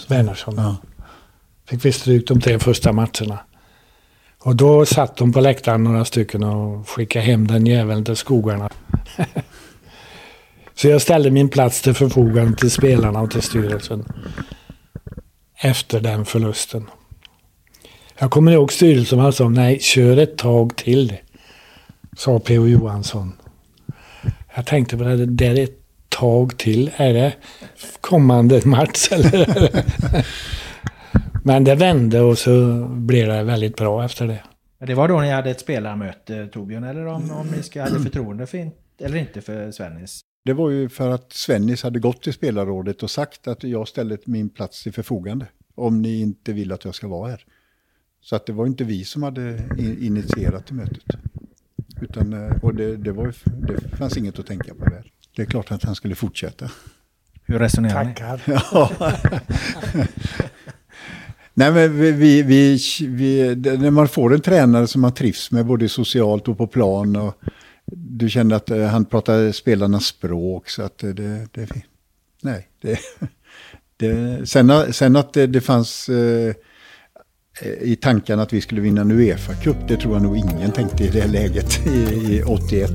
[0.08, 0.54] Wennersson.
[0.56, 0.76] Ja.
[1.68, 3.38] Fick vi stryk de tre första matcherna.
[4.38, 8.70] Och då satt de på läktaren några stycken och skickade hem den jäveln till skogarna.
[10.74, 14.04] Så jag ställde min plats till förfogande till spelarna och till styrelsen.
[15.56, 16.86] Efter den förlusten.
[18.22, 21.16] Jag kommer ihåg styrelsen sa nej, kör ett tag till.
[22.16, 22.66] Sa P.O.
[22.66, 23.32] Johansson.
[24.54, 25.78] Jag tänkte på det, det är ett
[26.08, 26.90] tag till.
[26.96, 27.34] Är det
[28.00, 29.70] kommande match eller?
[31.44, 34.42] Men det vände och så blev det väldigt bra efter det.
[34.86, 38.46] Det var då ni hade ett spelarmöte Torbjörn, eller om, om ni ska, hade förtroende
[38.46, 40.20] för in, eller inte för Svennis?
[40.44, 44.18] Det var ju för att Svennis hade gått till spelarrådet och sagt att jag ställer
[44.24, 45.46] min plats till förfogande.
[45.74, 47.44] Om ni inte vill att jag ska vara här.
[48.22, 51.04] Så att det var inte vi som hade initierat till mötet.
[52.00, 55.12] Utan, eh, och det, det, var, det fanns inget att tänka på där.
[55.36, 56.70] Det är klart att han skulle fortsätta.
[57.44, 58.14] Hur resonerar ni?
[58.14, 58.42] Tackar.
[58.46, 58.90] Ja.
[61.54, 65.88] Nej, men vi, vi, vi, när man får en tränare som man trivs med både
[65.88, 67.42] socialt och på plan och
[67.92, 71.68] du kände att eh, han pratade spelarnas språk så att det, det, det
[72.42, 72.98] nej, det,
[73.96, 76.54] det, sen, sen att det, det fanns eh,
[77.80, 79.76] i tanken att vi skulle vinna en Uefa-cup.
[79.88, 82.90] Det tror jag nog ingen tänkte i det läget i, i 81.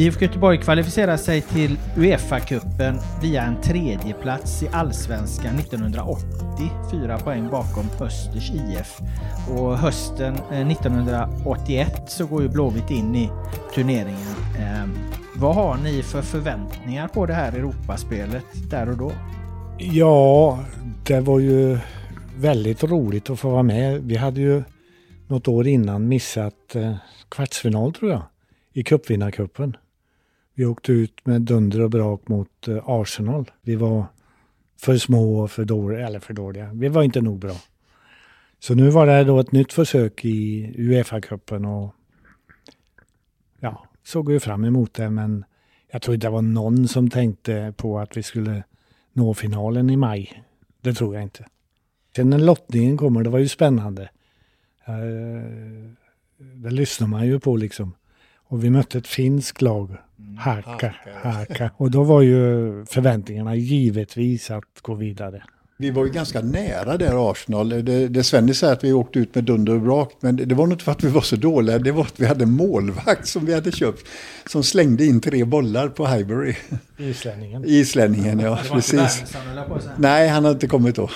[0.00, 7.86] IFK Göteborg kvalificerar sig till Uefa-cupen via en tredjeplats i Allsvenskan 1980, fyra poäng bakom
[8.00, 8.98] Östers IF.
[9.48, 13.30] Och hösten eh, 1981 så går ju Blåvitt in i
[13.74, 14.36] turneringen.
[14.58, 14.98] Ehm,
[15.40, 19.12] vad har ni för förväntningar på det här Europaspelet där och då?
[19.78, 20.64] Ja,
[21.06, 21.78] det var ju
[22.36, 24.02] väldigt roligt att få vara med.
[24.02, 24.62] Vi hade ju
[25.28, 26.96] något år innan missat eh,
[27.28, 28.22] kvartsfinal tror jag
[28.72, 29.76] i cupvinnarcupen.
[30.54, 33.50] Vi åkte ut med dunder och brak mot eh, Arsenal.
[33.62, 34.04] Vi var
[34.80, 36.70] för små och för dåliga, eller för dåliga.
[36.74, 37.56] Vi var inte nog bra.
[38.58, 41.94] Så nu var det då ett nytt försök i Uefa-cupen och
[43.60, 45.44] ja, såg ju fram emot det men
[45.92, 48.62] jag tror inte det var någon som tänkte på att vi skulle
[49.12, 50.42] nå finalen i maj.
[50.80, 51.46] Det tror jag inte.
[52.16, 54.02] Sen när lottningen kommer, det var ju spännande.
[54.84, 54.94] Eh,
[56.54, 57.94] Det lyssnar man ju på liksom.
[58.36, 59.96] Och vi mötte ett finskt lag,
[60.38, 61.70] Haka, Haka.
[61.76, 62.36] Och då var ju
[62.86, 65.42] förväntningarna givetvis att gå vidare.
[65.80, 67.68] Vi var ju ganska nära där Arsenal.
[67.68, 70.16] Det, det Svenny säger att vi åkte ut med dunder och brak.
[70.20, 71.78] Men det, det var nog inte för att vi var så dåliga.
[71.78, 74.06] Det var att vi hade en målvakt som vi hade köpt.
[74.46, 76.54] Som slängde in tre bollar på Highbury.
[76.98, 77.64] Islänningen.
[77.66, 78.58] Islänningen, ja.
[78.62, 79.22] Det var inte Precis.
[79.22, 79.94] Att säga.
[79.98, 81.10] Nej, han har inte kommit då.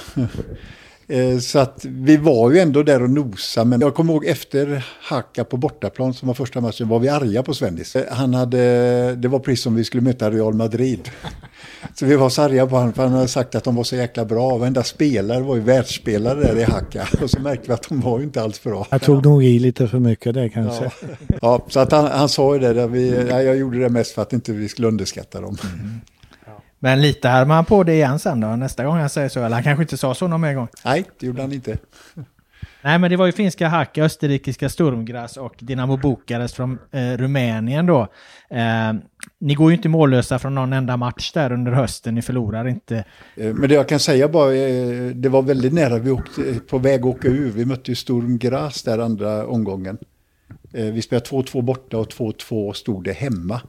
[1.09, 4.87] Eh, Så att vi var ju ändå där och nosa, men jag kommer ihåg efter
[5.01, 7.97] Haka på bortaplan som var första matchen var vi arga på Svennis.
[7.97, 8.59] Eh, Han hade,
[9.15, 11.11] det var precis som vi skulle möta Real Madrid.
[11.95, 13.97] Så vi var så arga på honom för han hade sagt att de var så
[13.97, 14.57] jäkla bra.
[14.57, 17.09] Varenda spelare var ju världsspelare där i Haka.
[17.23, 18.87] Och så märkte vi att de var ju inte alls bra.
[18.91, 20.85] Jag tog nog i lite för mycket där kanske.
[20.85, 21.09] Ja,
[21.43, 24.13] ja så att han, han sa ju det, där vi, ja, jag gjorde det mest
[24.15, 25.57] för att inte vi skulle underskatta dem.
[26.79, 28.47] Men litar man på det igen sen då?
[28.49, 29.41] Nästa gång han säger så?
[29.41, 30.69] Eller han kanske inte sa så någon mer gång?
[30.85, 31.79] Nej, det gjorde han inte.
[32.83, 37.87] Nej, men det var ju finska Haka, österrikiska Sturmgras och Dinamo Bukarest från eh, Rumänien
[37.87, 38.01] då.
[38.51, 38.93] Eh,
[39.39, 42.15] ni går ju inte mållösa från någon enda match där under hösten.
[42.15, 42.97] Ni förlorar inte.
[43.37, 46.57] Eh, Men det jag kan säga bara, eh, det var väldigt nära, vi åkte eh,
[46.59, 47.51] på väg att åka ur.
[47.51, 49.99] Vi mötte ju Sturm Graz där andra omgången.
[50.73, 53.61] Vi spelade 2-2 borta och 2-2 stod det hemma.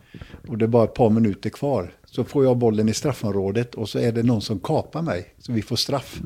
[0.47, 1.91] Och det är bara ett par minuter kvar.
[2.15, 5.33] Så får jag bollen i straffområdet och så är det någon som kapar mig.
[5.37, 6.21] Så vi får straff.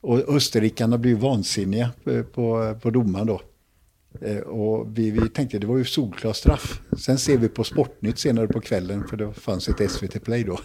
[0.00, 3.40] Och österrikarna blir vansinniga på, på, på domaren då.
[4.20, 6.80] Eh, och vi, vi tänkte det var ju solklar straff.
[6.98, 10.60] Sen ser vi på Sportnytt senare på kvällen, för det fanns ett SVT Play då.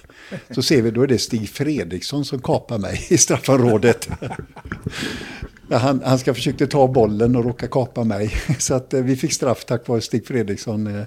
[0.50, 4.10] Så ser vi då är det Stig Fredriksson som kapar mig i straffområdet.
[5.72, 8.32] Han, han ska försöka ta bollen och råka kapa mig.
[8.60, 11.04] Så att eh, vi fick straff tack vare Stig Fredriksson eh,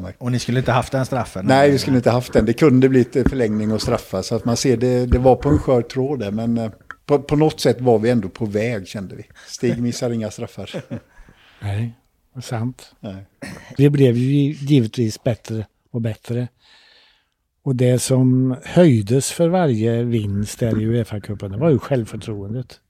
[0.00, 0.14] mig.
[0.18, 1.46] Och ni skulle inte haft den straffen?
[1.46, 2.44] Nej, vi skulle inte haft den.
[2.44, 4.22] Det kunde blivit förlängning och straffa.
[4.22, 6.30] Så att man ser det, det var på en skör tråd där.
[6.30, 6.70] Men eh,
[7.06, 9.26] på, på något sätt var vi ändå på väg kände vi.
[9.46, 10.70] Stig missar inga straffar.
[11.62, 11.92] Nej,
[12.34, 12.94] det är sant.
[13.00, 13.26] Nej.
[13.76, 16.48] Vi blev ju givetvis bättre och bättre.
[17.62, 22.80] Och det som höjdes för varje vinst där i Uefa-cupen, det var ju självförtroendet.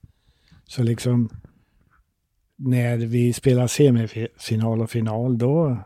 [0.67, 1.29] Så liksom
[2.55, 5.77] när vi spelade semifinal och final, då,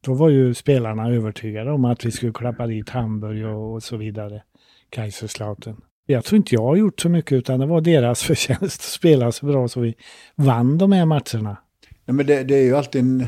[0.00, 3.96] då var ju spelarna övertygade om att vi skulle klappa dit Hamburg och, och så
[3.96, 4.42] vidare.
[4.90, 5.76] Kaiserslautern.
[6.06, 9.32] Jag tror inte jag har gjort så mycket utan det var deras förtjänst att spela
[9.32, 9.94] så bra så vi
[10.34, 11.56] vann de här matcherna.
[12.04, 13.26] Nej, men det, det är ju alltid en...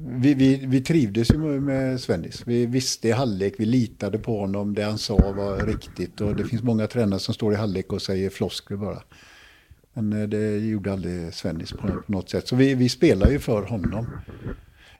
[0.00, 2.42] Vi, vi, vi trivdes ju med, Svennis.
[2.46, 4.74] Vi visste i halvlek, vi litade på honom.
[4.74, 6.20] Det han sa var riktigt.
[6.20, 9.02] Och det finns många tränare som står i halvlek och säger floskler bara.
[9.94, 12.48] Men eh, det gjorde aldrig Svennis på, på något sätt.
[12.48, 14.06] Så vi, vi spelar ju för honom.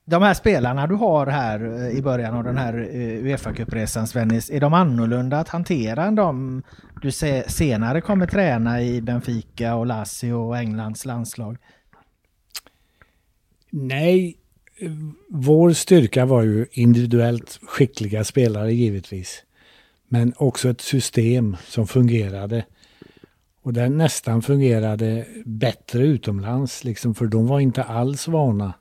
[0.05, 4.51] De här spelarna du har här eh, i början av den här eh, Uefa-cupresan Svennis,
[4.51, 6.63] är de annorlunda att hantera än de
[7.03, 7.11] du
[7.47, 11.57] senare kommer träna i Benfica och Lazio och Englands landslag?
[13.71, 14.37] Nej,
[15.29, 19.45] vår styrka var ju individuellt skickliga spelare givetvis.
[20.09, 22.65] Men också ett system som fungerade.
[23.63, 28.75] Och det nästan fungerade bättre utomlands, liksom, för de var inte alls vana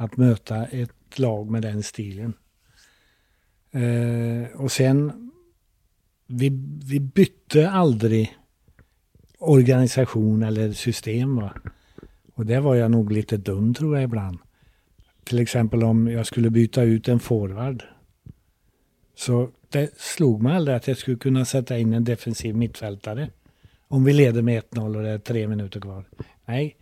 [0.00, 2.32] att möta ett lag med den stilen.
[3.70, 5.30] Eh, och sen,
[6.26, 6.48] vi,
[6.84, 8.38] vi bytte aldrig
[9.38, 11.36] organisation eller system.
[11.36, 11.54] Va?
[12.34, 14.38] Och det var jag nog lite dum tror jag ibland.
[15.24, 17.82] Till exempel om jag skulle byta ut en forward.
[19.14, 23.30] Så det slog mig aldrig att jag skulle kunna sätta in en defensiv mittfältare.
[23.88, 26.04] Om vi leder med 1-0 och det är tre minuter kvar.
[26.44, 26.76] Nej,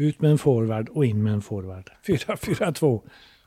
[0.00, 1.90] ut med en forward och in med en forward.
[2.06, 3.00] 4-4-2.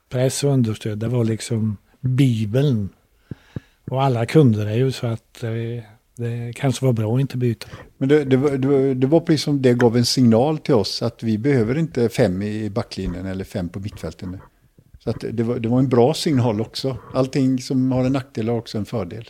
[0.10, 2.90] Press och understöd, det var liksom bibeln.
[3.92, 5.44] Och alla kunde det ju så att
[6.16, 7.68] det kanske var bra att inte byta.
[7.98, 11.02] Men det, det, var- det, det var precis som det gav en signal till oss
[11.02, 14.38] att vi behöver inte fem i backlinjen eller fem på mittfälten.
[15.00, 16.98] Så att det, var, det var en bra signal också.
[17.14, 19.30] Allting som har en nackdel har också en fördel.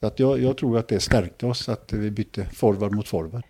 [0.00, 3.42] Så att jag, jag tror att det stärkte oss att vi bytte forward mot forward.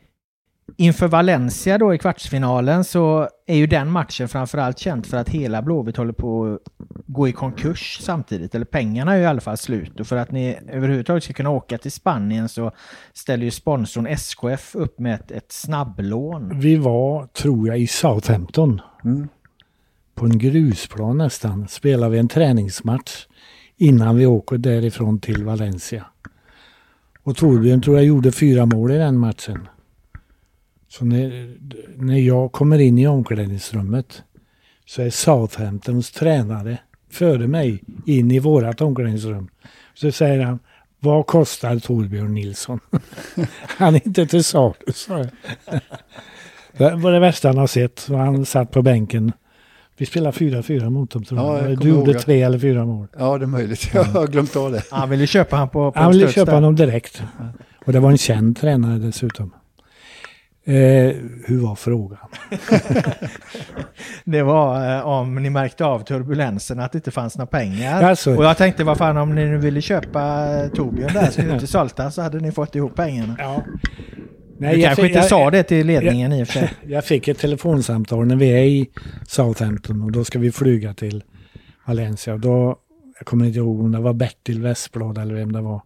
[0.76, 5.62] Inför Valencia då i kvartsfinalen så är ju den matchen framförallt känd för att hela
[5.62, 6.72] Blåvitt håller på att
[7.06, 8.54] gå i konkurs samtidigt.
[8.54, 10.00] Eller pengarna är ju i alla fall slut.
[10.00, 12.72] Och för att ni överhuvudtaget ska kunna åka till Spanien så
[13.12, 16.60] ställer ju sponsorn SKF upp med ett, ett snabblån.
[16.60, 18.80] Vi var, tror jag, i Southampton.
[19.04, 19.28] Mm.
[20.14, 21.68] På en grusplan nästan.
[21.68, 23.26] Spelade vi en träningsmatch
[23.76, 26.06] innan vi åker därifrån till Valencia.
[27.22, 29.68] Och Torbjörn tror jag gjorde fyra mål i den matchen.
[30.92, 31.56] Så när,
[31.96, 34.22] när jag kommer in i omklädningsrummet
[34.86, 36.78] så är Southamptons tränare
[37.10, 39.48] före mig in i vårat omklädningsrum.
[39.94, 40.58] Så säger han,
[41.00, 42.80] vad kostar Torbjörn Nilsson?
[43.60, 45.28] han är inte till salu, sa jag.
[46.76, 48.06] Det var det värsta han har sett.
[48.08, 49.32] Han satt på bänken.
[49.96, 51.70] Vi spelade 4-4 mot dem tror Ja, jag.
[51.70, 53.06] jag Du gjorde ihåg tre eller fyra mål.
[53.18, 53.90] Ja, det är möjligt.
[53.94, 54.82] Jag har glömt av det.
[54.90, 57.22] Han ville köpa han på, på Han ville köpa honom direkt.
[57.86, 59.52] Och det var en känd tränare dessutom.
[60.64, 60.74] Eh,
[61.46, 62.28] hur var frågan?
[64.24, 68.02] Det var eh, om ni märkte av turbulensen, att det inte fanns några pengar.
[68.02, 68.34] Alltså.
[68.36, 71.66] Och jag tänkte, vad fan om ni nu ville köpa eh, Torbjörn där, så inte
[71.66, 73.36] sålt han, så hade ni fått ihop pengarna.
[73.38, 73.62] Ja.
[74.58, 76.70] du jag kanske fick- inte jag- sa det till ledningen i och för sig.
[76.86, 78.90] Jag fick ett telefonsamtal när vi är i
[79.28, 81.24] Southampton och då ska vi flyga till
[81.86, 82.34] Valencia.
[82.34, 82.76] Och då,
[83.18, 85.82] jag kommer inte ihåg om det var Bertil Westblad eller vem det var,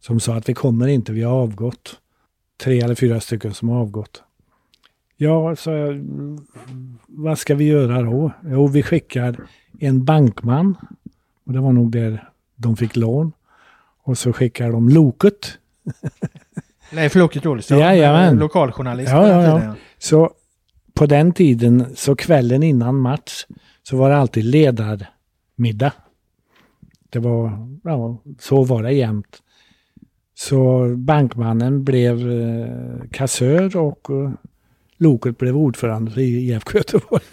[0.00, 1.98] som sa att vi kommer inte, vi har avgått.
[2.62, 4.22] Tre eller fyra stycken som har avgått.
[5.16, 6.38] Ja, sa jag, "Mm,
[7.06, 8.30] vad ska vi göra då?
[8.44, 9.36] Jo, vi skickar
[9.80, 10.76] en bankman.
[11.46, 13.32] Och det var nog där de fick lån.
[14.02, 15.58] Och så skickar de Loket.
[16.92, 18.36] Leif Loket Olsson, Jajamän.
[18.36, 19.74] lokaljournalist Ja, ja, ja.
[19.98, 20.30] Så
[20.94, 23.46] på den tiden, så kvällen innan match,
[23.82, 25.92] så var det alltid ledarmiddag.
[27.10, 29.41] Det var, ja, så var det jämt.
[30.34, 34.32] Så bankmannen blev eh, kassör och eh,
[34.96, 37.24] Loket blev ordförande för IFK Göteborg.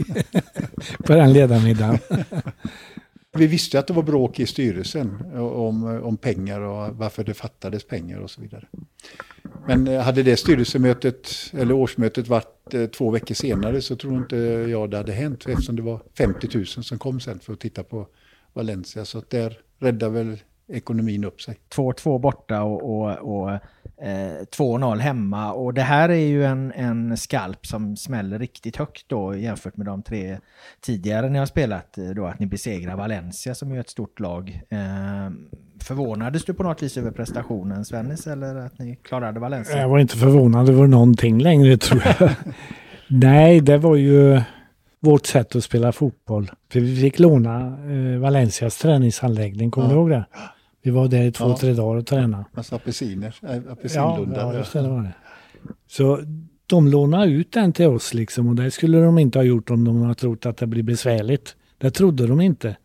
[1.05, 1.99] på den ledarmiddagen.
[3.37, 7.87] Vi visste att det var bråk i styrelsen om, om pengar och varför det fattades
[7.87, 8.67] pengar och så vidare.
[9.67, 14.35] Men eh, hade det styrelsemötet eller årsmötet varit eh, två veckor senare så tror inte
[14.71, 17.83] jag det hade hänt eftersom det var 50 000 som kom sen för att titta
[17.83, 18.07] på
[18.53, 19.05] Valencia.
[19.05, 20.37] Så att där räddade väl
[20.73, 21.55] ekonomin upp sig.
[21.75, 25.53] 2-2 borta och, och, och eh, 2-0 hemma.
[25.53, 29.85] Och det här är ju en, en skalp som smäller riktigt högt då jämfört med
[29.85, 30.37] de tre
[30.81, 31.97] tidigare ni har spelat.
[31.97, 34.61] eh, Då att ni besegrar Valencia som är ett stort lag.
[34.69, 35.31] Eh,
[35.81, 39.77] förvånades du på något vis över prestationen Svennis eller att ni klarade Valencia?
[39.81, 42.29] Jag var inte förvånad över någonting längre tror jag.
[43.07, 44.41] Nej, det var ju
[45.01, 46.51] vårt sätt att spela fotboll.
[46.71, 49.93] För vi fick låna eh, Valencias träningsanläggning, kommer Ja.
[49.93, 50.25] du ihåg det?
[50.81, 51.57] Vi var där i två, Ja.
[51.57, 52.45] tre dagar och tränade.
[52.53, 54.39] Massa apelsiner, Ja, apelsinlundar.
[54.53, 55.13] ja, just det, det var det.
[55.87, 56.19] Så
[56.65, 59.83] de lånade ut den till oss liksom och det skulle de inte ha gjort om
[59.85, 61.55] de hade trott att det blir besvärligt.
[61.77, 62.77] Det trodde de inte.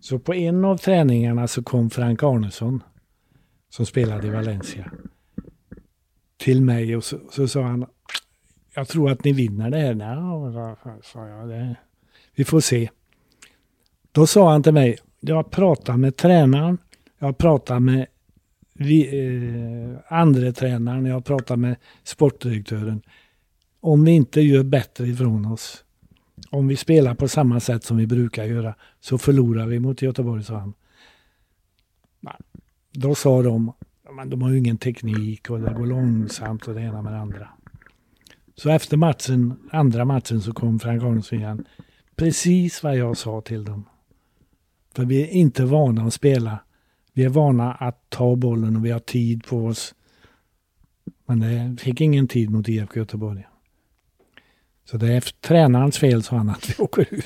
[0.00, 2.82] Så på en av träningarna så kom Frank Arnesson
[3.70, 4.90] som spelade i Valencia
[6.36, 7.86] till mig och så, så sa han
[8.74, 9.94] jag tror att ni vinner det här.
[9.94, 11.48] Ja, sa jag.
[11.48, 11.76] Det.
[12.34, 12.90] Vi får se.
[14.12, 16.78] Då sa han till mig, jag pratar med tränaren,
[17.20, 18.06] jag pratar med
[18.74, 23.02] vi, eh, andra tränaren, jag pratar med sportdirektören.
[23.80, 25.84] Om vi inte gör bättre ifrån oss,
[26.50, 30.44] om vi spelar på samma sätt som vi brukar göra, så förlorar vi mot Göteborg,
[30.44, 30.74] sa han.
[32.92, 33.72] Då sa de,
[34.16, 37.18] men de har ju ingen teknik och det går långsamt och det ena med det
[37.18, 37.48] andra.
[38.54, 41.64] Så efter matchen, andra matchen så kom Frank Arnesson igen.
[42.16, 43.84] Precis vad jag sa till dem.
[44.94, 46.58] För vi är inte vana att spela.
[47.12, 49.94] Vi är vana att ta bollen och vi har tid på oss.
[51.26, 53.46] Men det fick ingen tid mot IFK Göteborg.
[54.84, 57.24] Så det är tränarens fel sa han att vi åker ur.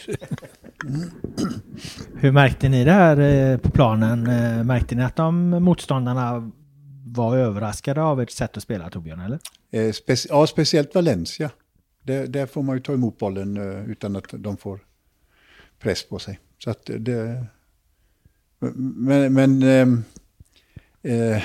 [2.20, 4.26] Hur märkte ni det här eh, på planen?
[4.26, 6.52] Eh, Märkte ni att de motståndarna
[7.06, 9.38] var överraskade av ert sätt att spela Torbjörn, eller?
[9.70, 11.50] Eh, speci- ja, speciellt Valencia.
[12.02, 14.80] Där, där får man ju ta emot bollen eh, utan att de får
[15.78, 16.38] press på sig.
[16.58, 17.46] Så att det...
[18.74, 20.04] Men, men ehm,
[21.02, 21.42] eh,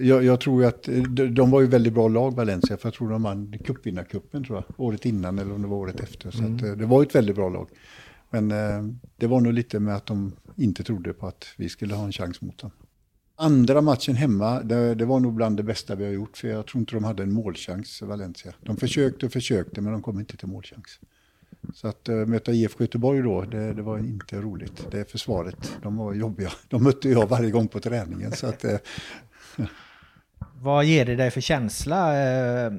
[0.00, 2.76] jag, jag tror att eh, de, de var ju väldigt bra lag Valencia.
[2.76, 4.80] För jag tror de vann cupvinnarcupen tror jag.
[4.80, 6.30] Året innan eller om det var året efter.
[6.30, 7.68] Så att, eh, det var ju ett väldigt bra lag.
[8.30, 11.94] Men eh, det var nog lite med att de inte trodde på att vi skulle
[11.94, 12.70] ha en chans mot dem.
[13.36, 16.36] Andra matchen hemma, det, det var nog bland det bästa vi har gjort.
[16.36, 18.54] För jag tror inte de hade en målchans, Valencia.
[18.60, 20.98] De försökte och försökte, men de kom inte till målchans.
[21.74, 24.86] Så att uh, möta IFK Göteborg då, det, det, var inte roligt.
[24.90, 26.52] Det försvaret, de var jobbiga.
[26.68, 28.32] De mötte jag varje gång på träningen.
[28.32, 28.76] Så att, uh,
[30.62, 32.18] Vad ger det dig för känsla?
[32.18, 32.72] Eh,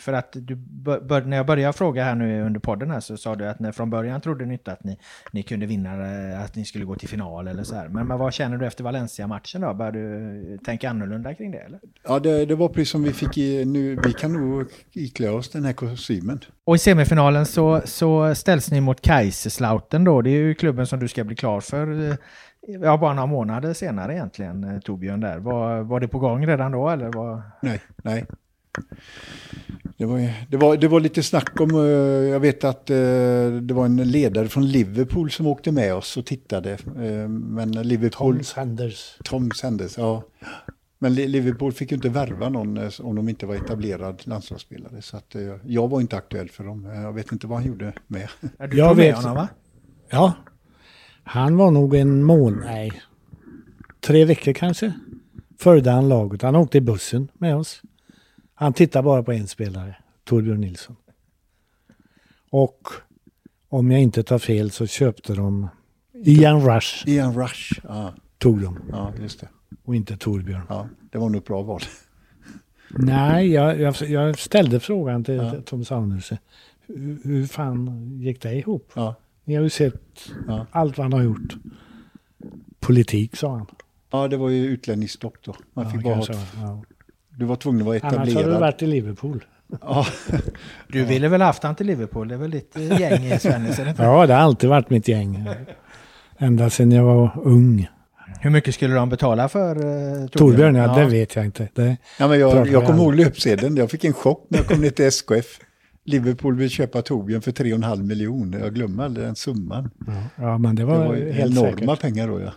[0.00, 3.36] för att du bör, när jag började fråga här nu under podden här så sa
[3.36, 4.98] du att när, från början trodde ni inte att ni,
[5.32, 5.90] ni kunde vinna,
[6.44, 7.88] att ni skulle gå till final eller så här.
[7.88, 9.74] Men, men vad känner du efter Valencia-matchen då?
[9.74, 11.80] Bör du tänka annorlunda kring det eller?
[12.04, 15.50] Ja, det, det var precis som vi fick i, nu, vi kan nog iklä oss
[15.50, 16.40] den här kostymen.
[16.64, 20.22] Och i semifinalen så, så ställs ni mot Kaiserslautern då.
[20.22, 22.16] Det är ju klubben som du ska bli klar för
[22.66, 25.38] Ja, bara några månader senare egentligen, Torbjörn där.
[25.38, 27.12] Var, var det på gång redan då eller?
[27.12, 27.42] Var...
[27.62, 28.26] Nej, nej.
[29.96, 31.80] Det var, det, var, det var lite snack om, eh,
[32.30, 32.96] jag vet att eh,
[33.62, 36.72] det var en ledare från Liverpool som åkte med oss och tittade.
[36.72, 38.34] Eh, men Liverpool...
[38.34, 39.16] Tom Sanders.
[39.24, 40.22] Tom Sanders, ja.
[40.98, 45.02] Men Liverpool fick ju inte värva någon om de inte var etablerad landslagsspelare.
[45.02, 46.84] Så att jag var inte aktuell för dem.
[46.84, 48.28] Jag vet inte vad han gjorde med.
[48.70, 49.48] Du jag vet honom va?
[50.10, 50.32] Ja.
[51.24, 53.02] Han var nog en månad, nej,
[54.00, 54.92] tre veckor kanske.
[55.58, 56.42] Följde han laget.
[56.42, 57.82] Han åkte i bussen med oss.
[58.62, 60.96] Han tittar bara på en spelare, Torbjörn Nilsson.
[62.50, 62.88] Och
[63.68, 65.68] om jag inte tar fel så köpte de
[66.12, 67.08] Ian Rush.
[67.08, 68.14] Ian Rush, ja.
[68.38, 68.78] Tog de.
[68.90, 69.48] Ja, just det.
[69.84, 70.62] Och inte Torbjörn.
[70.68, 71.80] Ja, det var nog ett bra val.
[72.90, 75.54] Nej, jag, jag, jag ställde frågan till ja.
[75.64, 76.32] Tom Saunders.
[76.86, 78.92] Hur, hur fan gick det ihop?
[78.94, 79.14] Ja.
[79.44, 80.66] Ni har ju sett ja.
[80.70, 81.56] allt vad han har gjort.
[82.80, 83.66] Politik, sa han.
[84.10, 85.54] Ja, det var ju utlänningsstopp då.
[85.72, 86.82] Man fick bara ha
[87.36, 88.22] du var tvungen att vara etablerad.
[88.22, 89.44] Annars hade du varit i Liverpool.
[89.80, 90.06] Ja.
[90.88, 92.28] Du ville väl haft han till Liverpool?
[92.28, 93.80] Det är väl ditt eh, gäng i Svennis?
[93.98, 95.48] Ja, det har alltid varit mitt gäng.
[96.38, 97.88] Ända sedan jag var ung.
[98.40, 100.28] Hur mycket skulle de betala för uh, Torbjörn?
[100.30, 101.68] Torbjörn ja, ja, det vet jag inte.
[101.74, 103.76] Det ja, men jag, jag kommer ihåg löpsedeln.
[103.76, 105.58] Jag fick en chock när jag kom ner till SKF.
[106.04, 108.58] Liverpool vill köpa Torbjörn för 3,5 miljoner.
[108.58, 109.90] Jag glömmer aldrig den summan.
[110.06, 112.00] Ja, ja men det var, det var helt enorma säkert.
[112.00, 112.52] pengar då ja.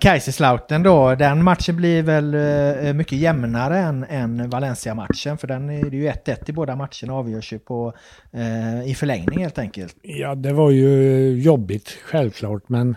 [0.00, 5.38] Kaiserslautern då, den matchen blir väl uh, mycket jämnare än, än Valencia-matchen.
[5.38, 7.92] För den är det ju 1-1 i båda matcherna avgörs ju på,
[8.34, 9.96] uh, i förlängning helt enkelt.
[10.02, 12.96] Ja, det var ju jobbigt självklart, men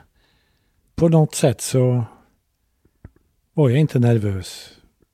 [0.96, 2.04] på något sätt så
[3.54, 4.70] var jag inte nervös.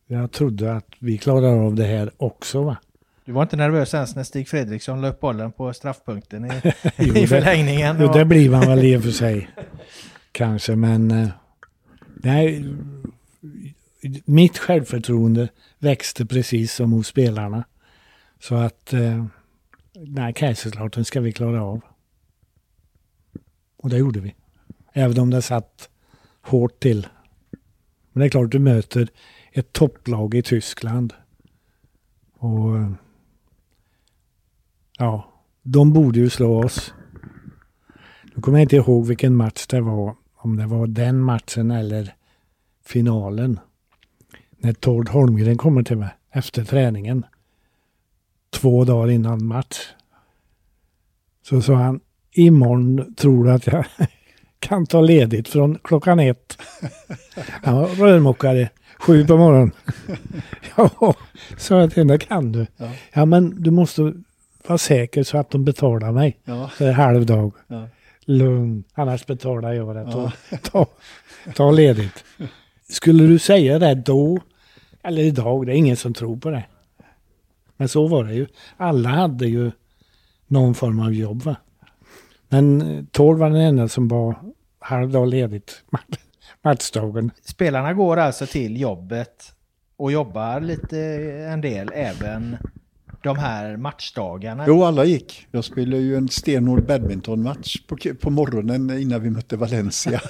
[0.08, 2.64] Jag trodde att vi klarade av det här också.
[2.64, 2.78] Va?
[3.26, 7.28] Du var inte nervös ens när Stig Fredriksson upp bollen på straffpunkten i, jo, i
[7.28, 7.98] förlängningen?
[7.98, 9.50] Det, jo, det blir man väl i och för sig.
[10.32, 11.28] Kanske, men uh,
[12.26, 12.66] Nej,
[14.26, 15.50] mitt självförtroende
[15.80, 17.64] växte precis som hos spelarna.
[18.40, 19.26] Så att, eh,
[19.94, 21.82] nej, Kaiserslautern ska vi klara av.
[23.78, 24.36] Och det gjorde vi.
[24.94, 25.90] Även om det satt
[26.42, 27.08] hårt till.
[28.12, 29.10] Men det är klart, du möter
[29.52, 31.14] ett topplag i Tyskland.
[32.38, 32.76] Och
[34.98, 36.94] ja, de borde ju slå oss.
[38.36, 40.16] Nu kommer jag inte ihåg vilken match det var
[40.46, 42.15] om det var den matchen eller
[42.86, 43.60] finalen.
[44.58, 47.26] När Tord Holmgren kommer till mig efter träningen.
[48.50, 49.78] Två dagar innan match.
[51.44, 52.00] Så sa han,
[52.32, 53.86] imorgon tror du att jag
[54.60, 56.58] kan ta ledigt från klockan ett.
[57.64, 58.70] Han var rörmokare,
[59.00, 59.72] sju på morgonen.
[60.78, 61.16] ja,
[61.58, 62.68] sa jag till det kan du.
[62.78, 62.92] Ja.
[63.14, 63.26] ja.
[63.26, 64.14] men du måste
[64.68, 66.40] vara säker så att de betalar mig.
[66.44, 66.70] Ja.
[66.78, 67.54] Så det är halv dag.
[67.68, 67.88] Ja
[68.26, 70.12] lugn, annars betalar jag det.
[70.12, 70.32] Ta,
[70.62, 70.86] ta,
[71.56, 72.24] ta ledigt.
[72.90, 74.40] Skulle du säga det då,
[75.04, 76.64] eller idag, det är ingen som tror på det.
[77.78, 78.48] Men så var det ju.
[78.78, 79.72] Alla hade ju
[80.48, 81.44] någon form av jobb.
[81.44, 81.56] Va?
[82.50, 84.36] Men eh, Tord var den enda som var
[84.80, 85.84] halvdag ledigt
[86.62, 87.32] matchdagen.
[87.44, 89.54] Spelarna går alltså till jobbet
[89.98, 91.00] och jobbar lite
[91.50, 92.58] en del även
[93.26, 94.64] de här matchdagarna?
[94.68, 95.48] Jo, alla gick.
[95.52, 100.22] Jag spelade ju en stenhård badmintonmatch på, på morgonen innan vi mötte Valencia.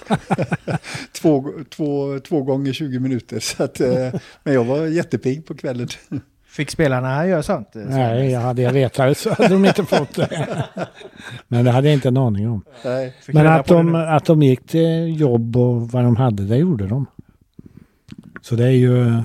[1.12, 3.40] två, två, två gånger 20 minuter.
[3.40, 5.88] Så att, eh, men jag var jättepigg på kvällen.
[6.46, 7.70] Fick spelarna göra sånt?
[7.74, 10.66] Nej, jag hade jag vetat så hade de inte fått det.
[11.48, 12.64] Men det hade jag inte en aning om.
[12.86, 16.88] Nej, Men att de, att de gick till jobb och vad de hade, det gjorde
[16.88, 17.06] de.
[18.42, 19.24] Så det är ju,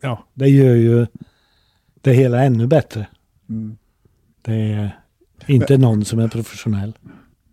[0.00, 1.06] ja, det gör ju
[2.00, 3.06] det hela ännu bättre.
[3.48, 3.76] Mm.
[4.42, 4.92] Det är
[5.46, 6.92] inte men, någon som är professionell.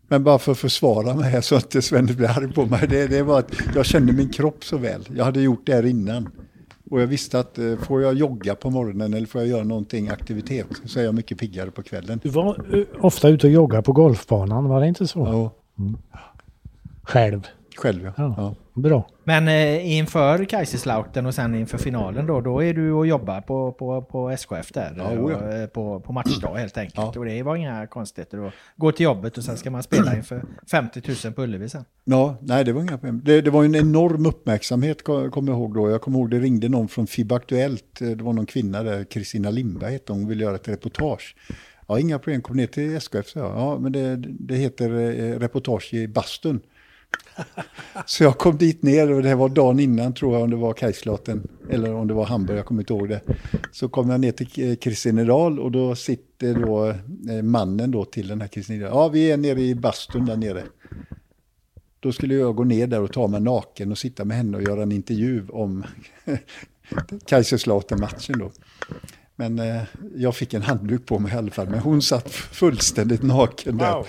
[0.07, 2.87] Men bara för att försvara mig här så att inte Sven blir arg på mig.
[2.87, 5.07] Det, det var att jag kände min kropp så väl.
[5.15, 6.29] Jag hade gjort det här innan.
[6.91, 10.09] Och jag visste att eh, får jag jogga på morgonen eller får jag göra någonting
[10.09, 12.19] aktivitet så är jag mycket piggare på kvällen.
[12.23, 15.19] Du var uh, ofta ute och jogga på golfbanan, var det inte så?
[15.19, 15.51] Ja.
[15.83, 15.97] Mm.
[17.03, 17.47] Själv?
[17.77, 18.13] Själv ja.
[18.17, 18.33] Ja.
[18.37, 18.55] ja.
[18.81, 19.09] Bra.
[19.23, 23.71] Men eh, inför Kaiserslautern och sen inför finalen då, då är du och jobbar på,
[23.71, 24.93] på, på SKF där.
[24.97, 25.51] Ja, och, ja.
[25.61, 26.95] eh, på, på matchdag helt enkelt.
[27.15, 27.19] Ja.
[27.19, 28.37] Och det var inga konstigheter.
[28.37, 28.51] Då.
[28.75, 31.85] Gå till jobbet och sen ska man spela inför 50 000 på Ullevi sen.
[32.03, 33.21] Ja, nej det var inga problem.
[33.25, 35.89] Det, det var en enorm uppmärksamhet ko- kommer jag ihåg då.
[35.89, 37.99] Jag kommer ihåg det ringde någon från FIB Aktuellt.
[37.99, 41.35] Det var någon kvinna där, Kristina Lindberg hette hon, ville göra ett reportage.
[41.87, 43.47] Ja, inga problem, kom ner till SKF så jag.
[43.57, 46.59] Ja, men det, det heter eh, reportage i bastun.
[48.05, 50.73] Så jag kom dit ner och det var dagen innan tror jag om det var
[50.73, 53.21] Kaislaten eller om det var Hamburg, jag kommer inte ihåg det.
[53.71, 56.89] Så kom jag ner till eh, Kristinedal och då sitter då
[57.31, 58.91] eh, mannen då till den här Kristinedal.
[58.93, 60.63] Ja, vi är nere i bastun där nere.
[61.99, 64.63] Då skulle jag gå ner där och ta mig naken och sitta med henne och
[64.63, 65.83] göra en intervju om
[67.25, 68.51] Kaiserslautern-matchen då.
[69.35, 69.81] Men eh,
[70.15, 74.05] jag fick en handduk på mig i alla fall, men hon satt fullständigt naken där.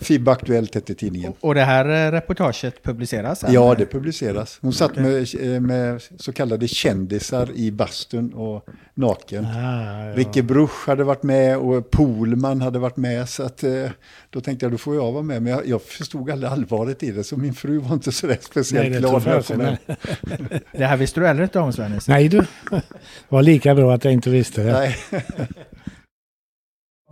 [0.00, 1.32] FIB Aktuellt hette tidningen.
[1.40, 3.52] Och det här eh, reportaget publiceras sen?
[3.52, 4.58] Ja, det publiceras.
[4.62, 9.44] Hon satt med, eh, med så kallade kändisar i bastun och naken.
[9.44, 10.16] Ah, ja.
[10.16, 13.28] Ricke Bruch hade varit med och Polman hade varit med.
[13.28, 13.90] Så att, eh,
[14.30, 15.42] då tänkte jag, då får jag vara med.
[15.42, 18.38] Men jag, jag förstod aldrig allvaret i det, så min fru var inte så där
[18.40, 19.98] speciellt Nej, det glad jag jag.
[20.72, 22.08] Det här visste du heller inte om Svennis?
[22.08, 22.38] Nej du,
[22.70, 22.82] det
[23.28, 24.72] var lika bra att jag inte visste det.
[24.72, 24.96] Nej.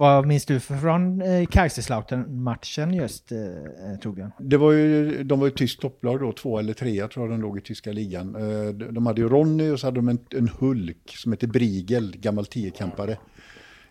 [0.02, 4.30] Vad minns du från eh, Kaiserslautern-matchen just, eh, eh, Torbjörn?
[4.38, 7.28] Det var ju, de var ju ett tyskt topplag då, två eller tre, jag tror
[7.28, 8.36] de låg i tyska ligan.
[8.36, 12.16] Eh, de- hade ju Ronny och så hade de en, en Hulk som hette Brigel,
[12.16, 13.12] gammal tiokampare.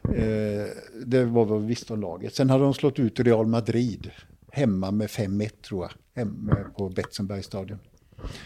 [0.03, 0.65] Eh,
[1.05, 2.35] Det var vad vi visste om laget.
[2.35, 4.11] Sen hade de slått ut Real Madrid
[4.51, 5.91] hemma med 5-1 tror jag,
[6.23, 7.79] hemma på Betzenbergstadion.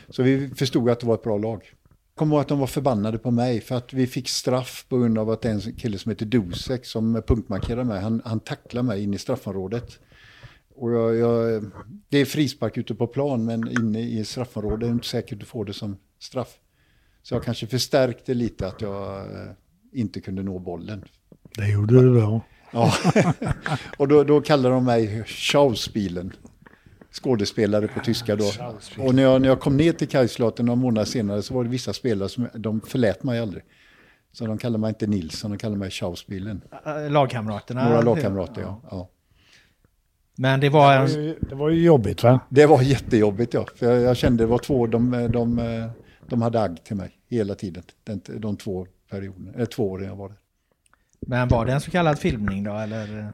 [0.09, 1.71] Så vi förstod att det var ett bra lag.
[2.15, 5.17] Kommer ihåg att de var förbannade på mig för att vi fick straff på grund
[5.17, 8.01] av att en kille som heter Dusek som punktmarkerade mig.
[8.01, 9.99] Han, han tacklade mig in i straffområdet.
[10.75, 11.65] Och jag, jag,
[12.09, 15.45] det är frispark ute på plan men inne i straffområdet är det inte säkert du
[15.45, 16.57] får det som straff.
[17.23, 19.51] Så jag kanske förstärkte lite att jag eh,
[19.93, 21.03] inte kunde nå bollen.
[21.55, 22.41] Det gjorde du bra.
[22.71, 22.93] Ja.
[23.97, 26.33] och då, då kallade de mig Schauspielen.
[27.21, 28.51] Skådespelare på tyska då.
[28.97, 31.69] Och när jag, när jag kom ner till Kaiserslautern några månader senare så var det
[31.69, 33.63] vissa spelare som de förlät mig aldrig.
[34.31, 36.61] Så de kallade mig inte Nilsson, de kallade mig Schauspielen.
[37.09, 37.89] Lagkamraterna?
[37.89, 38.81] Några lagkamrater, ja.
[38.91, 39.09] ja.
[40.35, 41.01] Men det var Det en...
[41.01, 42.39] var ju, det var ju jobbigt va?
[42.49, 43.65] Det var jättejobbigt ja.
[43.75, 45.61] För jag, jag kände det var två, de, de,
[46.29, 47.83] de hade agg till mig hela tiden.
[48.03, 50.37] Den, de två perioderna, eller två åren jag var där.
[51.19, 53.33] Men var det en så kallad filmning då, eller?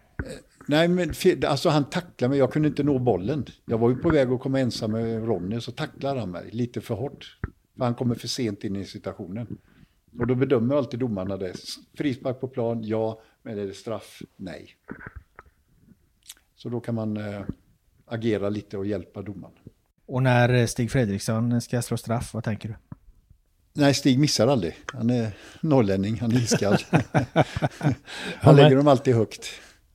[0.72, 1.14] Nej, men
[1.48, 3.46] alltså han tacklade mig, jag kunde inte nå bollen.
[3.66, 6.82] Jag var ju på väg att komma ensam med Ronny, så tacklade han mig lite
[6.82, 7.38] för hårt.
[7.78, 9.58] För han kommer för sent in i situationen.
[10.20, 11.54] Och då bedömer alltid domarna det.
[11.98, 13.22] Frispark på plan, ja.
[13.44, 14.22] Men är det straff?
[14.36, 14.70] Nej.
[16.56, 17.42] Så då kan man eh,
[18.06, 19.54] agera lite och hjälpa domaren.
[20.06, 22.76] Och när Stig Fredriksson ska slå straff, vad tänker du?
[23.74, 24.76] Nej, Stig missar aldrig.
[24.86, 26.78] Han är norrlänning, han är iskall.
[28.36, 29.50] Han lägger dem alltid högt.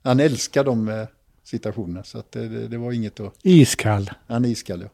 [0.06, 1.06] Han älskar de eh,
[1.44, 3.34] situationerna, så att det, det, det var inget att...
[3.42, 4.10] Iskall.
[4.26, 4.88] Han är iskall, ja.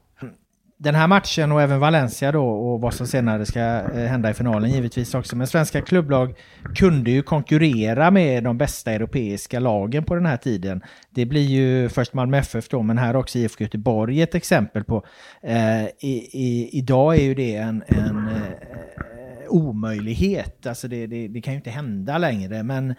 [0.76, 4.34] Den här matchen och även Valencia då och vad som senare ska eh, hända i
[4.34, 5.36] finalen givetvis också.
[5.36, 6.34] Men svenska klubblag
[6.74, 10.82] kunde ju konkurrera med de bästa europeiska lagen på den här tiden.
[11.10, 15.06] Det blir ju först Malmö FF då, men här också IFK Göteborg ett exempel på.
[15.42, 20.66] Eh, i, i, idag är ju det en, en eh, omöjlighet.
[20.66, 22.62] Alltså det, det, det kan ju inte hända längre.
[22.62, 22.94] Men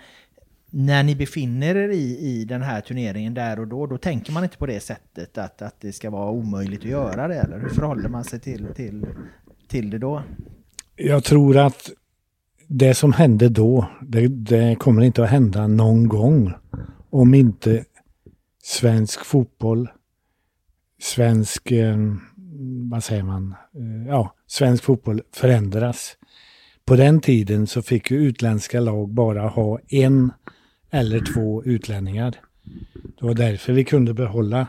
[0.76, 4.44] när ni befinner er i, i den här turneringen där och då, då tänker man
[4.44, 7.70] inte på det sättet att, att det ska vara omöjligt att göra det, eller hur
[7.70, 9.06] förhåller man sig till, till,
[9.68, 10.24] till det då?
[10.96, 11.92] Jag tror att
[12.68, 16.54] det som hände då, det, det kommer inte att hända någon gång.
[17.10, 17.86] Om inte
[18.64, 19.90] svensk fotboll,
[21.02, 21.98] svensk, eh,
[22.92, 26.18] vad säger man, eh, ja, svensk fotboll förändras.
[26.86, 30.32] På den tiden så fick ju utländska lag bara ha en
[30.94, 32.36] eller två utlänningar.
[33.20, 34.68] Det var därför vi kunde behålla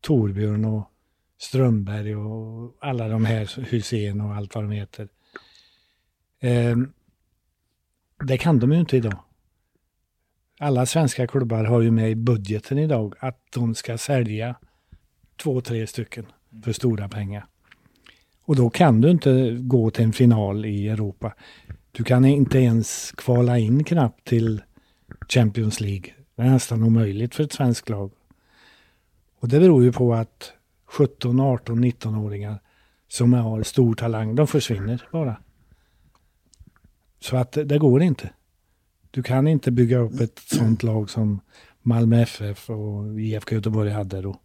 [0.00, 0.90] Torbjörn och
[1.38, 5.08] Strömberg och alla de här, Hussein och allt vad de heter.
[6.40, 6.76] Eh,
[8.24, 9.18] det kan de ju inte idag.
[10.58, 14.56] Alla svenska klubbar har ju med i budgeten idag att de ska sälja
[15.42, 16.26] två, tre stycken
[16.64, 17.46] för stora pengar.
[18.44, 21.34] Och då kan du inte gå till en final i Europa.
[21.92, 24.62] Du kan inte ens kvala in knappt till
[25.28, 26.12] Champions League.
[26.36, 28.10] Det är nästan omöjligt för ett svenskt lag.
[29.40, 30.52] Och det beror ju på att
[30.86, 32.58] 17, 18, 19-åringar
[33.08, 35.36] som har stor talang, de försvinner bara.
[37.20, 38.30] Så att det- går inte.
[39.10, 41.40] Du kan inte bygga upp ett sånt lag som
[41.82, 44.40] Malmö FF och IFK Göteborg hade då.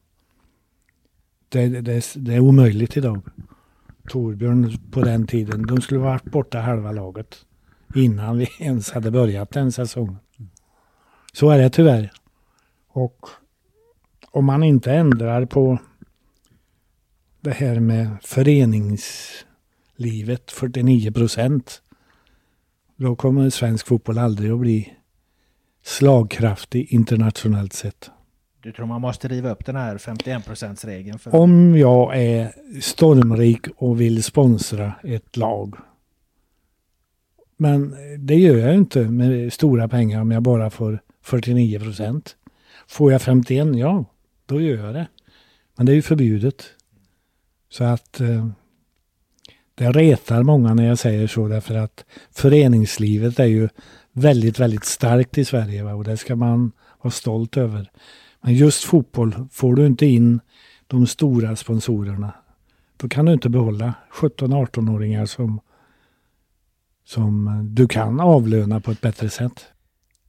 [1.49, 3.21] det, det, det är omöjligt idag.
[4.09, 7.45] Torbjörn på den tiden, de skulle varit borta halva laget
[7.95, 10.17] innan vi ens hade börjat den säsongen.
[11.33, 12.11] Så är det tyvärr.
[12.87, 13.27] Och
[14.31, 15.77] om man inte ändrar på
[17.41, 21.81] det här med föreningslivet, 49 procent,
[22.95, 24.93] då kommer svensk fotboll aldrig att bli
[25.83, 28.11] slagkraftig internationellt sett.
[28.61, 31.19] Du tror man måste riva upp den här 51%-regeln?
[31.19, 31.35] För...
[31.35, 35.75] Om jag är stormrik och vill sponsra ett lag.
[37.57, 42.35] Men det gör jag inte med stora pengar om jag bara får 49 procent.
[42.87, 44.05] Får jag 51, ja,
[44.45, 45.07] då gör jag det.
[45.75, 46.63] Men det är ju förbjudet.
[47.69, 48.47] Så att eh,
[49.75, 53.69] det retar många när jag säger så därför att föreningslivet är ju
[54.11, 55.93] väldigt, väldigt starkt i Sverige va?
[55.93, 56.71] och det ska man
[57.01, 57.91] vara stolt över.
[58.41, 60.39] Men just fotboll, får du inte in
[60.87, 62.33] de stora sponsorerna,
[62.97, 65.59] då kan du inte behålla 17-18-åringar som,
[67.05, 69.72] som du kan avlöna på ett bättre sätt.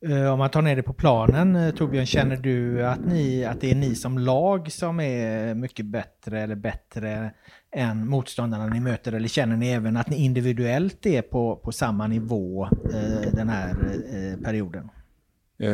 [0.08, 3.60] Eh, om man tar ner det på planen, eh, Torbjörn, känner du att, ni, att
[3.60, 7.30] det är ni som lag som är mycket bättre eller bättre
[7.76, 9.12] än motståndarna ni möter?
[9.12, 13.70] Eller känner ni även att ni individuellt är på, på samma nivå eh, den här
[14.14, 14.90] eh, perioden?
[15.58, 15.70] Eh,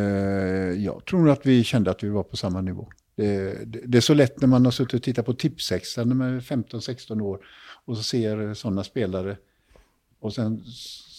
[0.85, 2.89] jag tror att vi kände att vi var på samma nivå.
[3.17, 6.15] Det, det, det är så lätt när man har suttit och tittat på Tipsextra när
[6.15, 7.39] man är 15-16 år
[7.85, 9.37] och så ser sådana spelare.
[10.21, 10.65] Och sen,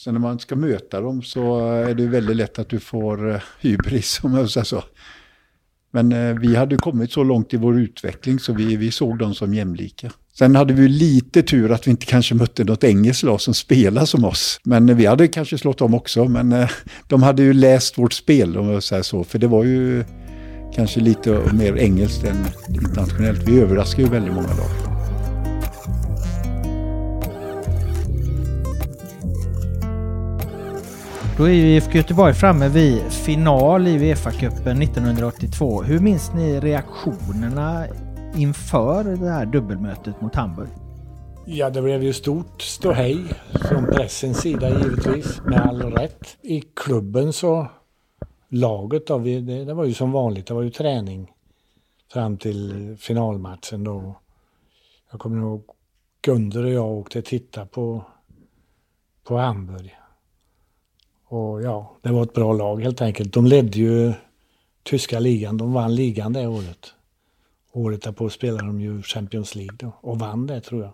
[0.04, 3.42] sen när man ska möta dem så är det väldigt lätt att du får eh,
[3.60, 4.84] hybris om jag säger så.
[5.92, 9.34] Men eh, vi hade kommit så långt i vår utveckling så vi, vi såg dem
[9.34, 10.12] som jämlika.
[10.34, 14.06] Sen hade vi lite tur att vi inte kanske mötte något engelskt lag som spelar
[14.06, 14.60] som oss.
[14.64, 16.68] Men eh, vi hade kanske slått dem också, men
[17.08, 19.24] de hade ju läst vårt spel om jag säger så.
[19.24, 20.04] För det var ju
[20.76, 23.48] kanske lite mer engelskt än internationellt.
[23.48, 25.01] Vi överraskade ju väldigt många lag.
[31.42, 35.82] Då är ju IFK Göteborg framme vid final i Uefa-cupen 1982.
[35.82, 37.86] Hur minns ni reaktionerna
[38.36, 40.70] inför det här dubbelmötet mot Hamburg?
[41.46, 43.18] Ja, det blev ju stort ståhej
[43.70, 46.38] från pressens sida givetvis, med all rätt.
[46.42, 47.68] I klubben så,
[48.50, 51.32] laget då, det, det var ju som vanligt, det var ju träning
[52.14, 54.20] fram till finalmatchen då.
[55.12, 55.64] Jag kommer ihåg
[56.22, 58.06] Gunder och jag åkte titta på,
[59.24, 60.01] på Hamburg.
[61.32, 63.34] Och ja, det var ett bra lag helt enkelt.
[63.34, 64.14] De ledde ju
[64.84, 66.94] tyska ligan, de vann ligan det året.
[67.72, 70.92] Året därpå spelade de ju Champions League då, och vann det tror jag.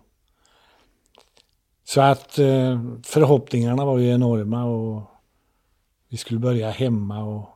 [1.84, 5.02] Så att eh, förhoppningarna var ju enorma och
[6.08, 7.48] vi skulle börja hemma och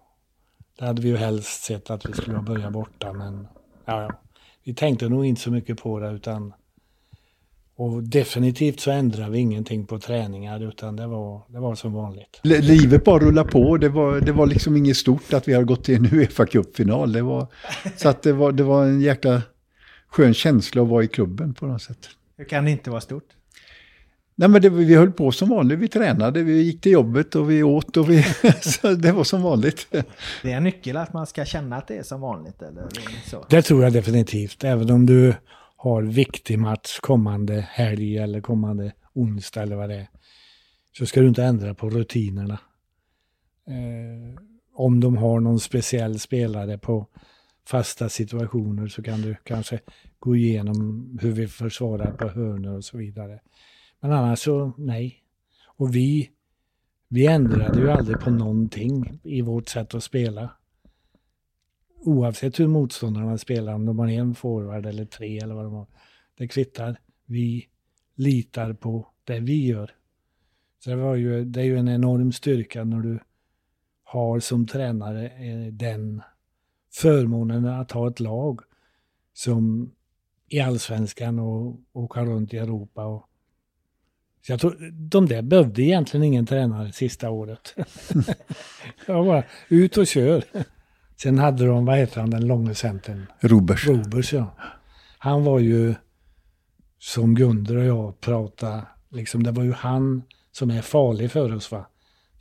[0.78, 3.49] det hade vi ju helst sett att vi skulle börja borta men
[3.85, 4.11] ja, ja.
[4.64, 6.53] Vi tänkte nog inte så mycket på det utan
[7.76, 12.40] och definitivt så ändrade vi ingenting på träningar utan det var, det var som vanligt.
[12.42, 13.76] Livet bara rullade på.
[13.76, 17.12] Det var, det var liksom inget stort att vi har gått till en Uefa Cup-final.
[17.12, 17.46] Det var,
[17.96, 19.42] så att det, var, det var en jäkla
[20.08, 22.08] skön känsla att vara i klubben på något sätt.
[22.36, 23.28] Hur kan det inte vara stort?
[24.34, 25.78] Nej men det, vi höll på som vanligt.
[25.78, 28.22] Vi tränade, vi gick till jobbet och vi åt och vi...
[28.60, 29.86] så det var som vanligt.
[30.42, 32.88] Det är en nyckel att man ska känna att det är som vanligt eller
[33.30, 33.46] så?
[33.48, 34.64] Det tror jag definitivt.
[34.64, 35.34] Även om du
[35.83, 40.09] har viktig match kommande helg eller kommande onsdag eller vad det är.
[40.93, 42.59] Så ska du inte ändra på rutinerna.
[43.66, 44.41] Eh,
[44.74, 47.07] om de har någon speciell spelare på
[47.66, 49.80] fasta situationer så kan du kanske
[50.18, 53.41] gå igenom hur vi försvarar på hörnor och så vidare.
[54.01, 55.16] Men annars så nej.
[55.64, 56.30] Och vi,
[57.09, 60.51] vi ändrade ju aldrig på någonting i vårt sätt att spela
[62.05, 65.86] oavsett hur motståndarna spelar, om de har en forward eller tre eller vad de har.
[66.38, 67.00] Det kvittar.
[67.26, 67.68] Vi
[68.14, 69.94] litar på det vi gör.
[70.84, 73.18] Så det, var ju, det är ju en enorm styrka när du
[74.05, 76.22] har som tränare eh, den
[76.94, 78.61] förmånen att ha ett lag
[79.32, 79.92] som
[80.48, 83.05] i allsvenskan och åka runt i Europa.
[83.05, 83.28] Och,
[84.46, 87.74] så jag tror, de där behövde egentligen ingen tränare sista året.
[89.07, 90.44] jag bara, ut och kör.
[91.22, 93.26] Sen hade de, vad heter han, den långa centern?
[93.40, 93.86] Robers.
[93.86, 94.54] Robers, ja.
[95.18, 95.94] Han var ju,
[96.98, 101.70] som Gunder och jag pratade, liksom, det var ju han som är farlig för oss.
[101.70, 101.86] Va?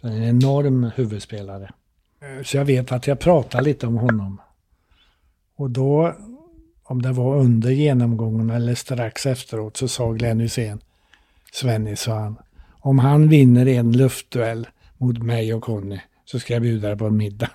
[0.01, 1.71] En enorm huvudspelare.
[2.43, 4.41] Så jag vet att jag pratade lite om honom.
[5.55, 6.15] Och då,
[6.83, 10.79] om det var under genomgången eller strax efteråt, så sa Glenn Hysén,
[11.51, 12.37] Svenny sa han,
[12.79, 14.67] om han vinner en luftduell
[14.97, 15.99] mot mig och Conny
[16.31, 17.49] så ska jag bjuda dig på en middag.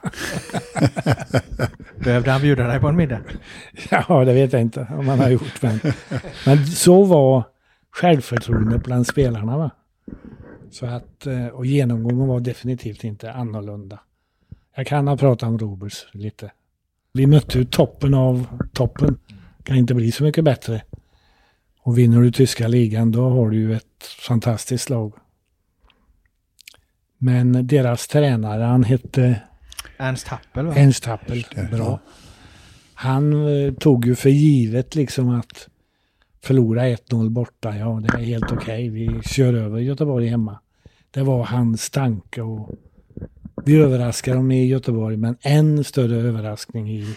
[2.04, 3.20] Behövde han bjuda dig på en middag?
[3.90, 5.62] ja, det vet jag inte om han har gjort.
[5.62, 5.80] Men,
[6.46, 7.44] men så var
[7.90, 9.58] självförtroendet bland spelarna.
[9.58, 9.70] Va?
[10.70, 14.00] Så att, eh, och genomgången var definitivt inte annorlunda.
[14.76, 16.52] Jag kan ha pratat om Robers lite.
[17.12, 19.18] Vi mötte ju toppen av toppen.
[19.62, 20.82] Kan inte bli så mycket bättre.
[21.80, 25.12] Och vinner du tyska ligan då har du ju ett fantastiskt lag.
[27.18, 29.40] Men deras tränare, han hette
[29.98, 30.74] Ernst Happel va?
[30.76, 31.44] Ernst Happel.
[31.72, 32.00] Bra.
[32.94, 35.68] Han eh, tog ju för givet liksom att
[36.42, 38.88] förlora 1-0 borta, ja det är helt okej.
[38.88, 40.58] Vi kör över Göteborg hemma.
[41.10, 42.70] Det var hans tanke och
[43.64, 47.16] vi överraskar dem i Göteborg men än större överraskning i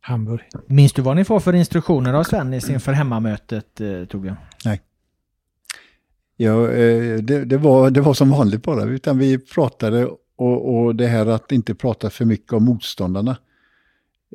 [0.00, 0.40] Hamburg.
[0.66, 4.36] Minns du vad ni får för instruktioner av Svennis inför hemmamötet eh, Torbjörn?
[6.36, 10.06] Ja, eh, det, det, var, det var som vanligt bara, utan vi pratade
[10.36, 13.36] och, och det här att inte prata för mycket om motståndarna.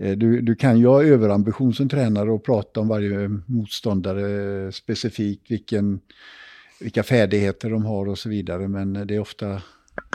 [0.01, 4.71] Eh, du, du kan ju ha överambition som tränare och prata om varje motståndare eh,
[4.71, 5.99] specifikt, vilken,
[6.81, 9.61] vilka färdigheter de har och så vidare, men det är ofta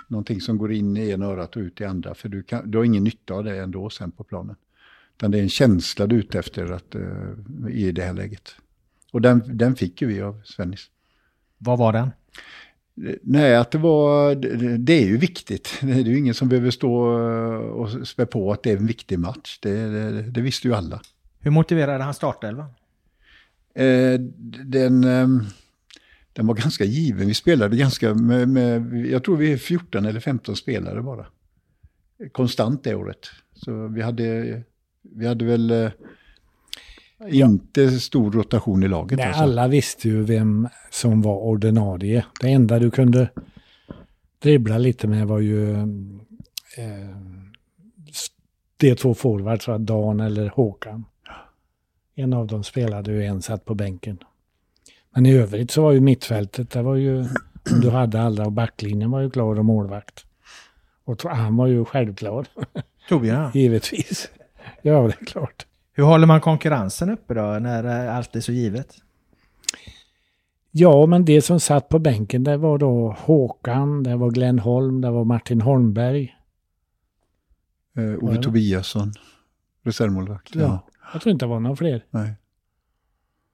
[0.09, 2.79] någonting som går in i ena örat och ut i andra, för du, kan, du
[2.79, 4.57] har ingen nytta av det ändå sen på planen.
[5.17, 6.97] Utan det är en känsla du är ute efter att,
[7.71, 8.57] i det här läget.
[9.13, 10.91] Och den, den fick ju vi av Svennis.
[11.65, 12.11] Vad var den?
[13.23, 14.35] Nej, att det var,
[14.79, 15.79] det är ju viktigt.
[15.83, 16.95] Det är ju ingen som behöver stå
[17.59, 19.59] och spä på att det är en viktig match.
[19.63, 21.01] Det, det, det visste ju alla.
[21.41, 22.67] Hur motiverade han startelvan?
[23.75, 24.21] Eh,
[24.65, 25.29] den, eh,
[26.33, 27.27] den var ganska given.
[27.27, 31.27] Vi spelade ganska med, med, jag tror vi är 14 eller 15 spelare bara.
[32.33, 33.27] Konstant det året.
[33.55, 34.63] Så vi hade,
[35.03, 35.91] vi hade väl
[37.21, 39.19] eh, inte stor rotation i laget.
[39.19, 39.43] Nej, alltså.
[39.43, 42.25] alla visste ju vem som var ordinarie.
[42.41, 43.29] Det enda du kunde
[44.39, 45.73] dribbla lite med var ju
[46.77, 47.17] eh,
[48.77, 49.67] de två forwards?
[49.79, 51.05] Dan eller Håkan.
[52.15, 54.19] En av dem spelade ju en satt på bänken.
[55.15, 57.25] Men i övrigt så var ju mittfältet, det var ju,
[57.83, 60.25] du hade alla och backlinjen var ju klar och målvakt.
[61.05, 62.47] Och han var ju självklar.
[63.09, 63.51] Torbjörn?
[63.55, 64.31] Givetvis.
[64.83, 65.67] Ja, det är klart.
[65.97, 68.97] Hur håller man konkurrensen uppe då när allt är så givet?
[70.71, 75.01] Ja, men det som satt på bänken det var då Håkan, det var Glenn Holm,
[75.01, 76.37] det var Martin Holmberg.
[77.97, 79.13] Eh, Ove Tobiasson,
[79.85, 80.55] reservmålvakt.
[80.55, 80.61] Ja.
[80.61, 80.87] ja.
[81.13, 82.05] Jag tror inte det var några fler.
[82.11, 82.35] Nej.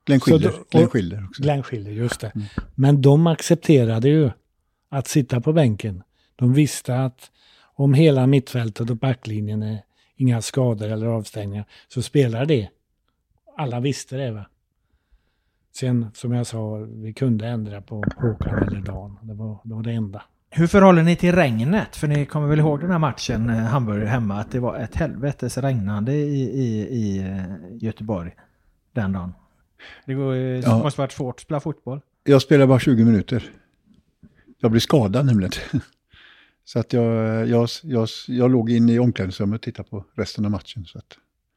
[0.05, 1.43] Glenn Schiller, då, Glenn Schiller också.
[1.43, 2.33] Glenn Schiller, just det.
[2.35, 2.47] Mm.
[2.75, 4.31] Men de accepterade ju
[4.89, 6.03] att sitta på bänken.
[6.37, 7.31] De visste att
[7.63, 9.83] om hela mittfältet och backlinjen är
[10.21, 12.69] inga skador eller avstängningar, så spelar det.
[13.57, 14.31] Alla visste det.
[14.31, 14.47] va.
[15.77, 19.19] Sen, som jag sa, vi kunde ändra på Håkan eller Dan.
[19.23, 20.23] Det var, det var det enda.
[20.51, 21.97] Hur förhåller ni till regnet?
[21.97, 24.97] För ni kommer väl ihåg den här matchen, eh, Hamburg hemma, att det var ett
[24.97, 28.33] helvetes regnande i, i, i eh, Göteborg
[28.93, 29.35] den dagen.
[30.07, 30.79] Det går, ja.
[30.79, 32.01] måste varit svårt att spela fotboll.
[32.25, 33.51] Jag spelade bara 20 minuter.
[34.59, 35.53] Jag blev skadad nämligen.
[36.65, 40.51] Så att jag, jag, jag, jag låg inne i omklädningsrummet och tittade på resten av
[40.51, 40.85] matchen.
[40.85, 41.17] Så att...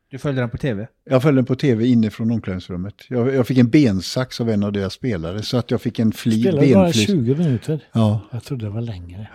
[0.10, 0.88] Du följde den på tv?
[1.04, 2.96] Jag följde den på tv inifrån omklädningsrummet.
[3.10, 6.12] Jag, jag fick en bensax av en av deras spelare så att jag fick en
[6.12, 7.84] fli, Spelade bara 20 minuter?
[7.92, 8.22] Ja.
[8.32, 9.30] Jag trodde det var längre.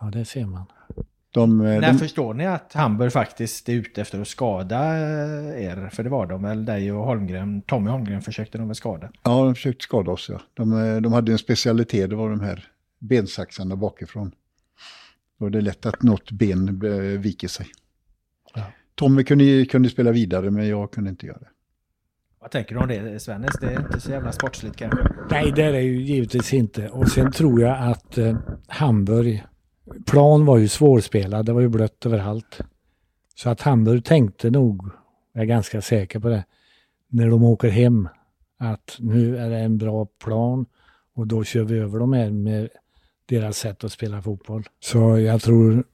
[0.00, 0.66] Ja, det ser man.
[1.30, 1.98] De, När de...
[1.98, 4.98] förstår ni att Hamburg faktiskt är ute efter att skada
[5.56, 5.90] er?
[5.92, 9.10] För det var de väl, dig och Holmgren, Tommy Holmgren försökte de väl skada?
[9.22, 10.40] Ja, de försökte skada oss ja.
[10.54, 12.64] De, de hade en specialitet, det var de här
[12.98, 14.32] bensaxarna bakifrån.
[15.38, 16.80] Då är det lätt att något ben
[17.20, 17.66] viker sig.
[18.54, 18.62] Ja.
[18.94, 21.48] Tommy kunde, kunde spela vidare men jag kunde inte göra det.
[22.40, 23.58] Vad tänker du om det Svennis?
[23.60, 24.98] Det är inte så jävla sportsligt kanske?
[25.30, 26.88] Nej, det är det ju givetvis inte.
[26.88, 29.44] Och sen tror jag att eh, Hamburg,
[30.06, 32.60] plan var ju svårspelad, det var ju blött överallt.
[33.34, 34.90] Så att Hamburg tänkte nog,
[35.32, 36.44] jag är ganska säker på det,
[37.08, 38.08] när de åker hem,
[38.58, 40.66] att nu är det en bra plan
[41.14, 42.68] och då kör vi över dem här med
[43.40, 44.62] deras sätt att spela fotboll.
[44.80, 45.84] Så jag tror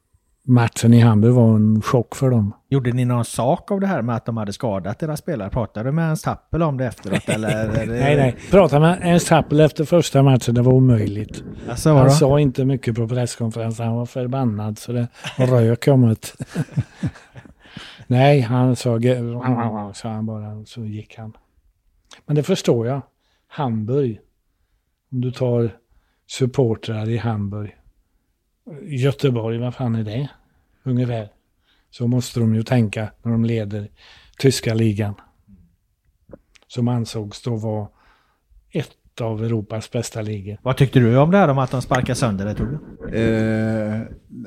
[0.43, 2.55] matchen i Hamburg var en chock för dem.
[2.69, 5.51] Gjorde ni någon sak av det här med att de hade skadat deras spelare?
[5.51, 7.23] Pratade du med Ernst Happel om det efteråt?
[7.29, 7.87] eller?
[7.87, 8.37] nej, nej.
[8.51, 11.45] Pratade med Ernst Happel efter första matchen, det var omöjligt.
[11.69, 16.35] Alltså, han sa inte mycket på presskonferensen, han var förbannad så det rök om det.
[18.07, 19.01] nej, han sa,
[19.95, 21.33] sa han bara, så gick han.
[22.27, 23.03] Men det förstår jag.
[23.49, 24.21] Hamburg,
[25.13, 25.71] om du tar
[26.31, 27.77] supportrar i Hamburg.
[28.83, 30.31] Göteborg, vad fan är det?
[30.83, 31.29] Ungefär.
[31.91, 33.89] Så måste de ju tänka när de leder
[34.39, 35.15] tyska ligan.
[36.67, 37.89] Som ansågs då vara
[38.71, 40.59] ett av Europas bästa ligor.
[40.63, 42.81] Vad tyckte du om det här om att de sparkar sönder det Torbjörn?
[43.13, 44.01] Eh,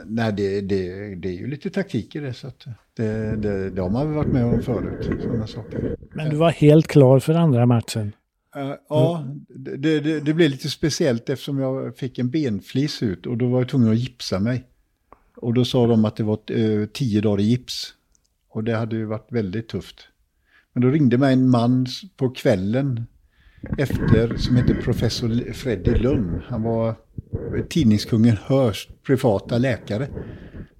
[0.05, 2.33] nej, det, det, det är ju lite taktik i det.
[2.33, 2.65] Så att
[2.97, 5.21] det, det, det har man väl varit med om förut.
[5.21, 5.95] Sådana saker.
[6.13, 8.11] Men du var helt klar för andra matchen?
[8.55, 13.37] Eh, ja, det, det, det blev lite speciellt eftersom jag fick en benflis ut och
[13.37, 14.67] då var jag tvungen att gipsa mig.
[15.35, 17.93] Och då sa de att det var eh, tio dagar i gips.
[18.49, 20.07] Och det hade ju varit väldigt tufft.
[20.73, 21.85] Men då ringde mig en man
[22.17, 23.05] på kvällen
[23.77, 26.41] efter som heter professor Freddy Lund.
[26.45, 26.95] Han var
[27.69, 30.07] tidningskungen Hörs privata läkare.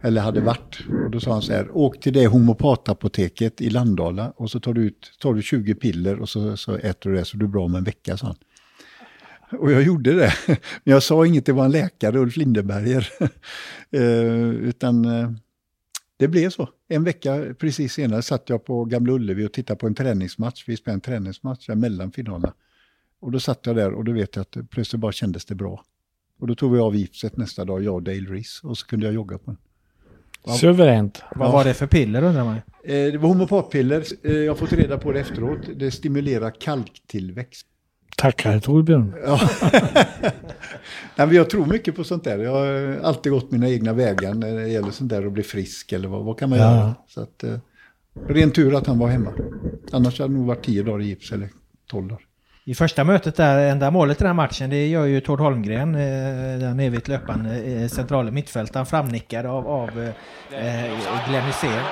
[0.01, 0.79] Eller hade varit.
[1.05, 4.73] Och då sa han så här, åk till det homopatapoteket i Landala och så tar
[4.73, 7.49] du, ut, tar du 20 piller och så, så äter du det så du är
[7.49, 8.35] bra om en vecka, sa han.
[9.59, 10.33] Och jag gjorde det.
[10.47, 13.09] Men jag sa inget, det var en läkare, Ulf Lindeberger.
[13.91, 15.31] eh, utan eh,
[16.17, 16.69] det blev så.
[16.87, 20.63] En vecka precis senare satt jag på Gamla Ullevi och tittade på en träningsmatch.
[20.67, 22.53] Vi spelade en träningsmatch mellan finalerna.
[23.19, 25.83] Och då satt jag där och då vet jag att plötsligt bara kändes det bra.
[26.43, 29.05] Och då tog vi av gipset nästa dag, jag och Dale Reese, och så kunde
[29.05, 29.55] jag jogga på
[30.45, 30.57] den.
[30.57, 31.21] Suveränt.
[31.35, 32.55] Vad var det för piller undrar man?
[32.55, 35.59] Eh, det var homopatpiller, eh, jag har fått reda på det efteråt.
[35.75, 37.67] Det stimulerar kalktillväxt.
[38.17, 39.13] Tackar Torbjörn.
[39.25, 39.39] Ja.
[41.15, 42.39] Nej, men jag tror mycket på sånt där.
[42.39, 45.91] Jag har alltid gått mina egna vägar när det gäller sånt där att bli frisk
[45.91, 46.75] eller vad, vad kan man Ja.
[46.75, 46.95] göra.
[47.07, 47.57] Så att, eh,
[48.27, 49.33] ren tur att han var hemma.
[49.91, 51.49] Annars hade det nog varit tio dagar i gips eller
[51.87, 52.23] tolv dagar.
[52.65, 55.95] I första mötet där, enda målet i den här matchen, det gör ju Tord Holmgren,
[55.95, 59.89] eh, den evigt löpande eh, centrala mittfältaren, framnickad av, av
[60.51, 61.83] eh, eh, Glenn Hysén.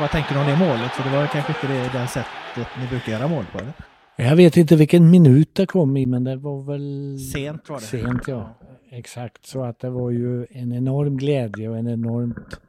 [0.00, 0.92] Vad tänker du om det målet?
[0.92, 3.58] För det var kanske inte det, det sättet ni brukar göra mål på?
[3.58, 3.72] Eller?
[4.16, 7.18] Jag vet inte vilken minut det kom i, men det var väl...
[7.32, 7.82] Sent var det.
[7.82, 8.56] Sent, ja.
[8.90, 9.46] Exakt.
[9.46, 12.60] Så att det var ju en enorm glädje och en enormt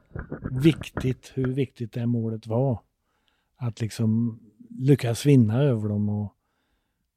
[0.51, 2.79] viktigt, hur viktigt det målet var.
[3.57, 4.39] Att liksom
[4.79, 6.09] lyckas vinna över dem.
[6.09, 6.33] Och,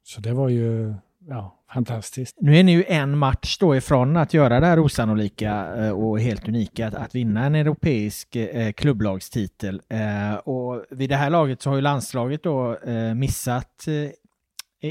[0.03, 0.93] så det var ju,
[1.27, 2.37] ja, fantastiskt.
[2.41, 6.19] Nu är ni ju en match då ifrån att göra det här osannolika eh, och
[6.19, 9.81] helt unika, att, att vinna en europeisk eh, klubblagstitel.
[9.89, 14.11] Eh, och vid det här laget så har ju landslaget då eh, missat eh,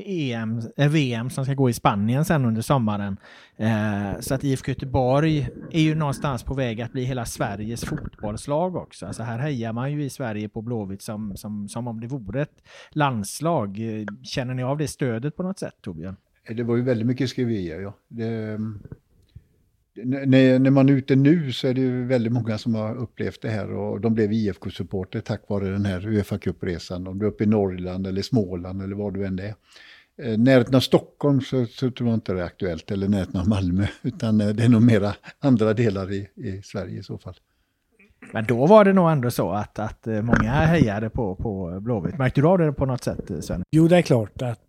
[0.06, 3.16] EM, eh, VM som ska gå i Spanien sen under sommaren.
[3.56, 8.76] Eh, så att IFK Göteborg är ju någonstans på väg att bli hela Sveriges fotbollslag
[8.76, 9.06] också.
[9.06, 12.42] Alltså här hejar man ju i Sverige på Blåvitt som, som, som om det vore
[12.42, 13.78] ett landslag.
[13.78, 16.16] Eh, känner ni av det stödet på något sätt Torbjörn?
[16.48, 17.94] Det var ju väldigt mycket skriverier, ja.
[18.08, 18.58] Det,
[19.96, 23.42] när, när man är ute nu så är det ju väldigt många som har upplevt
[23.42, 27.06] det här och de blev IFK-supporter tack vare den här Uefa Cup-resan.
[27.06, 29.54] Om du är uppe i Norrland eller Småland eller var du än är.
[30.22, 33.48] Eh, närheten av Stockholm så, så tror jag inte det är aktuellt, eller närheten av
[33.48, 37.34] Malmö, utan eh, det är nog mera andra delar i, i Sverige i så fall.
[38.32, 42.18] Men då var det nog ändå så att, att eh, många hejade på, på Blåvitt.
[42.18, 43.62] Märkte du av det på något sätt Sven?
[43.70, 44.60] Jo, det är klart att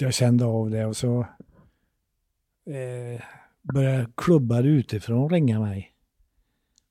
[0.00, 1.20] jag kände av det och så
[2.70, 3.20] eh,
[3.72, 5.92] började klubbar utifrån ringa mig.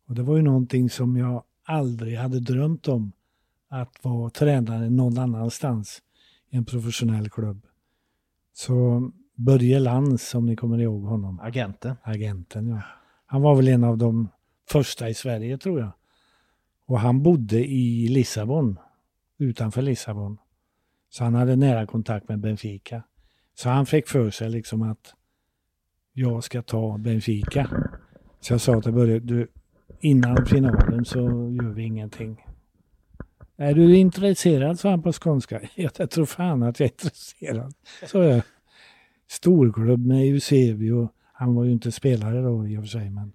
[0.07, 3.11] Och det var ju någonting som jag aldrig hade drömt om.
[3.71, 6.01] Att vara tränare någon annanstans
[6.49, 7.65] i en professionell klubb.
[8.53, 11.39] Så Börje Lantz, om ni kommer ihåg honom.
[11.39, 11.95] Agenten.
[12.03, 12.82] Agenten, ja.
[13.25, 14.30] Han var väl en av de
[14.69, 15.91] första i Sverige tror jag.
[16.86, 18.80] Och han bodde i Lissabon,
[19.38, 20.38] utanför Lissabon.
[21.09, 23.03] Så han hade nära kontakt med Benfica.
[23.55, 25.13] Så han fick för sig liksom att
[26.20, 27.70] jag ska ta Benfica.
[28.39, 29.47] Så jag sa till Börje, du,
[29.99, 31.20] innan finalen så
[31.61, 32.45] gör vi ingenting.
[33.57, 35.61] Är du intresserad, sa han på skånska.
[35.76, 37.74] Jag tror fan att jag är intresserad.
[38.07, 38.41] Så jag.
[39.28, 41.09] Storklubb med Eusebio.
[41.34, 43.34] Han var ju inte spelare då i och för sig, men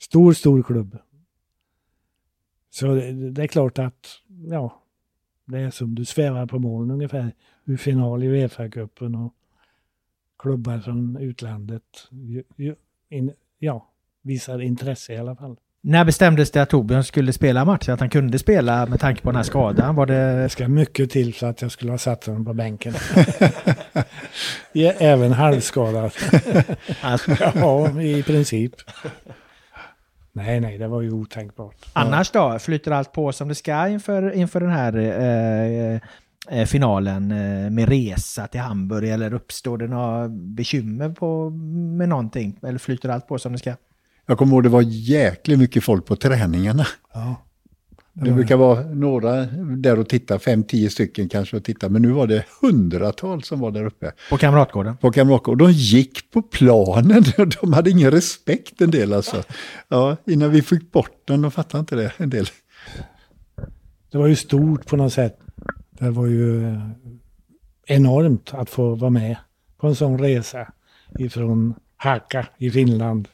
[0.00, 0.98] stor, stor klubb.
[2.70, 4.06] Så det, det är klart att,
[4.50, 4.82] ja,
[5.44, 7.34] det är som du svävar på moln ungefär.
[7.64, 9.34] Ur final i Uefa-cupen och
[10.38, 11.82] klubbar från utlandet
[13.58, 13.88] ja,
[14.22, 15.56] visar intresse i alla fall.
[15.80, 17.94] När bestämdes det att Torbjörn skulle spela matchen?
[17.94, 19.94] Att han kunde spela med tanke på den här skadan?
[19.94, 20.42] Var det...
[20.42, 22.94] Det ska mycket till så att jag skulle ha satt honom på bänken.
[24.98, 26.12] Även halvskadad.
[27.02, 28.72] Alltså, ja, i princip.
[30.32, 31.76] Nej, nej, det var ju otänkbart.
[31.92, 32.58] annars då?
[32.58, 36.00] Flyter allt på som det ska inför, inför den här eh,
[36.66, 39.08] finalen eh, med resa till Hamburg?
[39.08, 41.50] Eller uppstår det några bekymmer på,
[41.98, 42.58] med någonting?
[42.62, 43.74] Eller flyter allt på som det ska?
[44.26, 46.86] Jag kommer ihåg det var jäkligt mycket folk på träningarna.
[47.14, 47.44] Ja.
[48.24, 49.46] Det brukar vara några
[49.76, 53.60] där och titta, fem, tio stycken kanske och titta, men nu var det hundratals som
[53.60, 54.12] var där uppe.
[54.30, 54.96] På Kamratgården?
[54.96, 55.66] På Kamratgården.
[55.66, 57.24] De gick på planen,
[57.60, 59.42] de hade ingen respekt en del alltså.
[59.88, 62.46] Ja, innan vi fick bort den, de fattade inte det en del.
[64.12, 65.38] det var ju stort på något sätt.
[65.98, 66.80] Det var ju eh,
[67.86, 69.36] enormt att få vara med
[69.80, 70.72] på en sån resa
[71.18, 73.28] ifrån Haka i Finland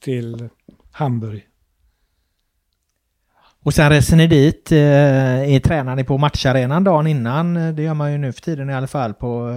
[0.00, 0.48] till
[0.92, 1.42] Hamburg.
[3.62, 7.54] Och sen reser ni dit, eh, tränar ni på matcharenan dagen innan?
[7.54, 9.48] Det gör man ju nu för tiden i alla fall på...
[9.50, 9.56] eh,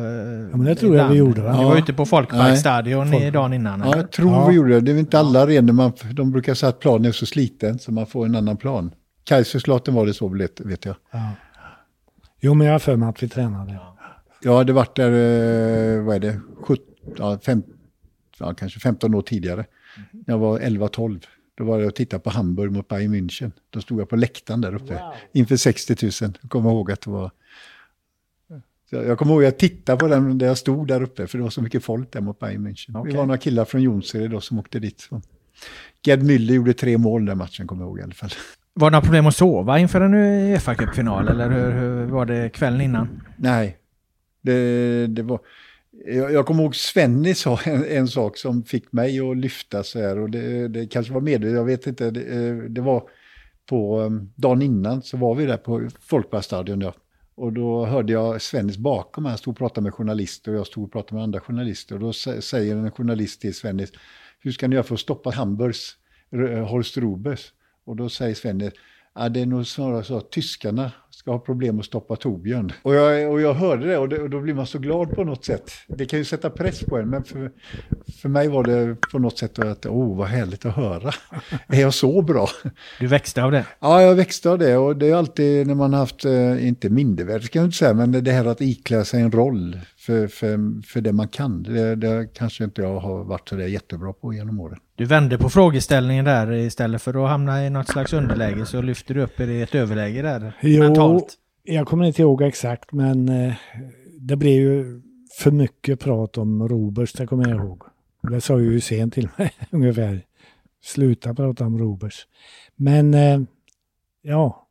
[0.52, 1.52] Ja, men det tror jag vi gjorde, va?
[1.58, 1.80] Ni var Ja.
[1.80, 3.28] ute på Folkparkstadion Nej.
[3.28, 3.80] i dagen innan.
[3.80, 4.48] Ja, jag tror Ja.
[4.48, 4.80] vi gjorde det.
[4.82, 5.92] Det är inte alla arenor man...
[6.14, 8.92] De brukar säga att planen är så sliten så man får en annan plan.
[9.24, 10.96] Kaiserslautern var det så vet, vet jag.
[11.12, 11.32] Ja.
[12.40, 13.80] Jo, men jag har för mig att vi tränade.
[14.42, 16.86] Jag hade varit där, eh, vad är det, 17,
[17.18, 17.64] ja, fem,
[18.40, 19.66] ja, kanske 15 år tidigare.
[20.12, 21.26] När jag var 11-12.
[21.56, 23.52] Då var jag och tittade på Hamburg mot Bayern München.
[23.70, 25.02] Då stod jag på läktaren där uppe.
[25.34, 26.34] Inför 60 000.
[26.42, 27.32] Jag kommer ihåg att det var...
[28.90, 31.28] Jag kommer ihåg att jag tittade på den där jag stod där uppe.
[31.28, 33.00] För det var så mycket folk där mot Bayern München.
[33.00, 33.12] Okej.
[33.12, 35.10] Vi var några killar från Jonsered då som åkte dit.
[36.04, 38.30] Gerd Müller gjorde tre mål den matchen, kommer jag ihåg i alla fall.
[38.80, 42.50] Var det några problem att sova inför en uefa Cup-final eller hur, hur var det
[42.50, 43.22] kvällen innan?
[43.38, 43.78] Nej,
[44.42, 45.40] det, det var...
[46.06, 50.00] Jag, jag kommer ihåg Svenny sa en, en sak som fick mig att lyfta så
[50.00, 52.12] här och det, det kanske var medvetet, jag vet inte.
[52.12, 53.04] Det, eh, det var
[53.70, 56.94] på ehm, dagen innan så var vi där på Folkparkstadion ja.
[57.36, 60.84] Och då hörde jag Svennis bakom, han stod och pratade med journalister och jag stod
[60.84, 61.96] och pratade med andra journalister.
[61.96, 63.92] Och då säger en journalist till Svennis,
[64.40, 65.96] hur ska ni göra för att stoppa Hamburgs
[66.32, 67.54] eh, Horst Rubers?
[67.90, 68.74] Och då säger Svennis,
[69.16, 72.72] Ja, det är nog snarare så att tyskarna ska ha problem att stoppa Torbjörn.
[72.82, 75.24] Och jag, och jag hörde det och, det och då blir man så glad på
[75.24, 75.72] något sätt.
[75.88, 77.52] Det kan ju sätta press på en, men för,
[78.22, 81.12] för mig var det på något sätt att, oh vad härligt att höra.
[81.68, 82.48] Är jag så bra?
[83.00, 83.66] Du växte av det?
[83.80, 86.90] Ja, jag växte av det och det är alltid när man har haft, eh, inte
[86.90, 90.82] mindervärde ska jag inte säga, men det här att iklä sig en roll för, för,
[90.88, 91.64] för det man kan.
[91.64, 94.80] Det, det kanske inte jag har varit så där jättebra på genom åren.
[95.00, 99.14] Du vände på frågeställningen där istället för att hamna i något slags underläge så lyfter
[99.14, 101.34] du upp er i ett överläge där Jo, mentalt.
[101.64, 103.54] jag kommer inte ihåg exakt, men eh,
[104.20, 105.02] det blev ju
[105.40, 107.84] för mycket prat om Robers, det kommer jag ihåg.
[108.22, 110.22] Det sa ju Hussein till mig ungefär.
[110.84, 112.28] Sluta prata om Robers.
[112.76, 113.42] Men eh,
[114.22, 114.68] ja,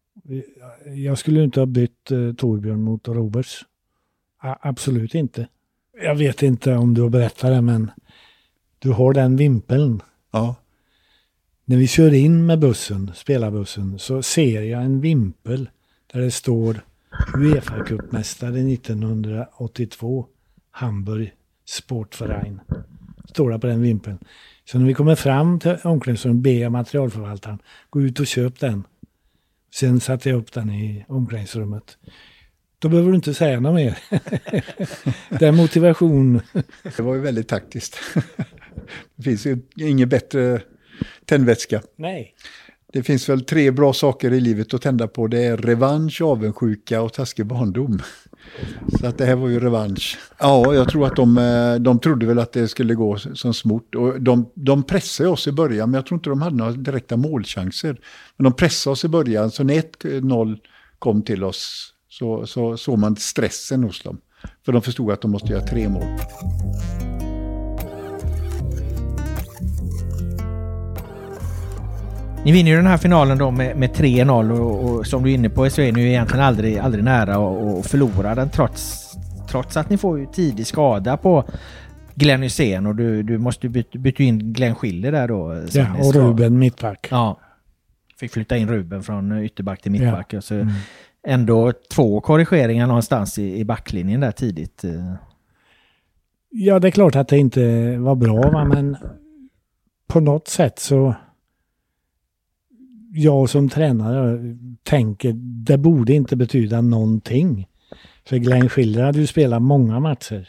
[0.97, 3.65] jag skulle inte ha bytt eh, Torbjörn mot Robers.
[4.43, 5.49] A- absolut inte.
[6.03, 7.91] Jag vet inte om du har berättat det, men
[8.79, 10.03] du har den vimpeln.
[10.31, 10.57] Ja.
[11.65, 15.71] När vi kör in med bussen, spelarbussen, så ser jag en vimpel
[16.13, 16.81] där det står
[17.37, 20.27] Uefa Cupmästare 1982,
[20.71, 21.33] Hamburg
[21.65, 22.61] Sportverein.
[23.25, 24.19] Står det på den vimpeln.
[24.65, 27.59] Så när vi kommer fram till omklädningsrummet ber jag materialförvaltaren
[27.91, 28.85] gå ut och köp den.
[29.75, 31.99] Sen satte jag upp den i omklädningsrummet.
[32.79, 33.99] Då behöver du inte säga något mer.
[35.39, 36.41] det är motivation.
[36.97, 37.97] Det var ju väldigt taktiskt.
[39.17, 40.63] Det finns ju inget bättre
[41.25, 41.83] tändvätska.
[41.97, 42.35] Nej.
[42.93, 45.27] Det finns väl tre bra saker i livet att tända på.
[45.27, 48.03] Det är revansch, avundsjuka och taskig barndom.
[49.01, 50.19] Så att det här var ju revansch.
[50.39, 53.95] Ja, jag tror att de, eh, de trodde väl att det skulle gå som smort.
[53.95, 57.17] Och de, de pressade oss i början, men jag tror inte de hade några direkta
[57.17, 58.01] målchanser.
[58.37, 60.59] Men de pressade oss i början, så när 1-0
[60.99, 64.21] kom till oss så, så såg man stressen hos dem.
[64.65, 66.19] För de förstod att de måste göra tre mål.
[72.49, 75.35] Ni vinner ju den här finalen då med, med 3-0 och, och som du är
[75.35, 79.13] inne på så är ni ju egentligen aldrig, aldrig nära att förlora den trots,
[79.49, 81.45] trots att ni får ju tidig skada på
[82.15, 85.63] Glenn Hysén och du, du måste byta, byta in Glenn Schiller där då.
[85.73, 87.09] Ja, och Ruben mittback.
[87.11, 87.41] Ja.
[88.21, 90.33] Fick flytta in Ruben från ytterback till mittback.
[90.33, 90.41] Ja.
[90.41, 90.69] Så Mm.
[91.27, 94.85] Ändå två korrigeringar någonstans i, i backlinjen där tidigt.
[94.85, 95.15] eh.
[96.51, 98.65] Ja, det är klart att det inte var bra, va?
[98.65, 98.97] men
[100.09, 101.15] på något sätt så...
[103.13, 105.33] Jag som tränare tänker
[105.65, 107.69] det borde inte betyda någonting.
[108.25, 110.49] För Glenn Schiller hade ju spelat många matcher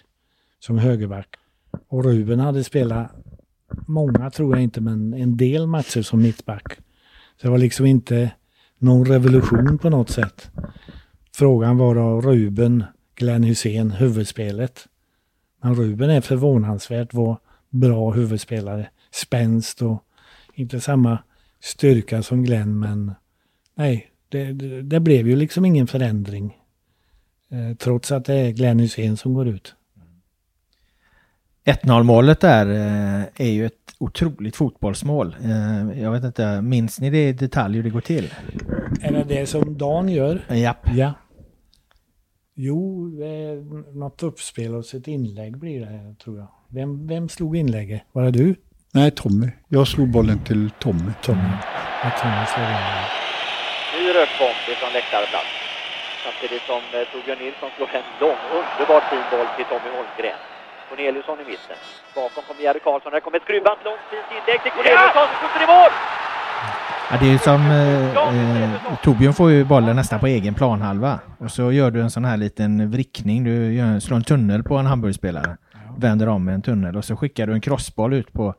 [0.59, 1.27] som högerback.
[1.87, 3.11] Och Ruben hade spelat
[3.87, 6.73] många, tror jag inte, men en del matcher som mittback.
[7.41, 8.31] Så det var liksom inte
[8.77, 10.51] någon revolution på något sätt.
[11.35, 12.83] Frågan var då Ruben,
[13.15, 14.87] Glenn Hussein, huvudspelet.
[15.63, 17.37] Men Ruben är förvånansvärt var
[17.69, 18.89] bra huvudspelare.
[19.11, 20.03] Spänst och
[20.53, 21.19] inte samma
[21.59, 23.11] styrka som Glenn men
[23.75, 26.57] nej, det, det, det blev ju liksom ingen förändring.
[27.51, 29.75] Eh, trots att det är Glenn Hussein som går ut.
[31.65, 35.35] 1-0 målet där eh, är ju ett otroligt fotbollsmål.
[35.43, 38.33] Eh, Jag vet inte, minns ni det i detalj hur det går till?
[39.01, 40.45] Är det det som Dan gör?
[40.55, 40.87] Japp.
[40.95, 41.13] Ja.
[42.55, 43.09] Jo,
[43.93, 46.47] något uppspel och ett inlägg blir det tror jag.
[46.67, 48.01] Vem, vem slog inlägget?
[48.11, 48.55] Var det du?
[48.97, 49.47] Nej, Tommy.
[49.67, 51.11] Jag slog bollen till Tommy.
[51.21, 51.51] Tommy.
[52.03, 52.85] Ja, Tommy slog in.
[53.95, 55.51] Ny rökbomb från läktarplats.
[56.25, 60.39] Samtidigt som eh, Torbjörn Nilsson slår en lång, underbart fin boll till Tommy Holmgren.
[60.89, 61.77] Corneliusson i mitten.
[62.15, 63.11] Bakom kommer Jerry Karlsson.
[63.13, 65.91] Där kommer ett skruvat långt fint inlägg till Corneliusson som skjuter i mål!
[67.09, 67.61] Ja, det är ju som...
[67.71, 68.69] Eh, eh,
[69.03, 71.19] Torbjörn får ju bollen nästan på egen planhalva.
[71.43, 73.43] Och så gör du en sån här liten vrickning.
[73.43, 75.57] Du gör, slår en tunnel på en Hamburgspelare.
[75.97, 78.55] Vänder om med en tunnel och så skickar du en crossboll ut på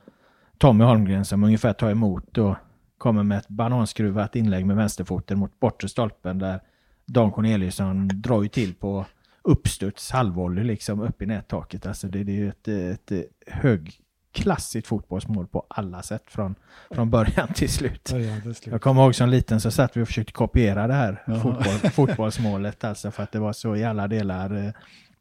[0.61, 2.55] Tommy Holmgren som ungefär tar emot och
[2.99, 6.61] kommer med ett bananskruvat inlägg med vänsterfoten mot bortre stolpen där
[7.07, 9.05] Dan Corneliusson drar ju till på
[9.43, 11.87] uppstuds halvvolley liksom upp i nättaket.
[11.87, 13.13] Alltså det, det är ju ett, ett
[13.47, 16.55] högklassigt fotbollsmål på alla sätt från,
[16.91, 18.11] från början till slut.
[18.13, 18.73] Början till slut.
[18.73, 21.35] Jag kommer ihåg som liten så satt vi och försökte kopiera det här Ja.
[21.35, 24.71] fotboll, fotbollsmålet alltså för att det var så i alla delar eh,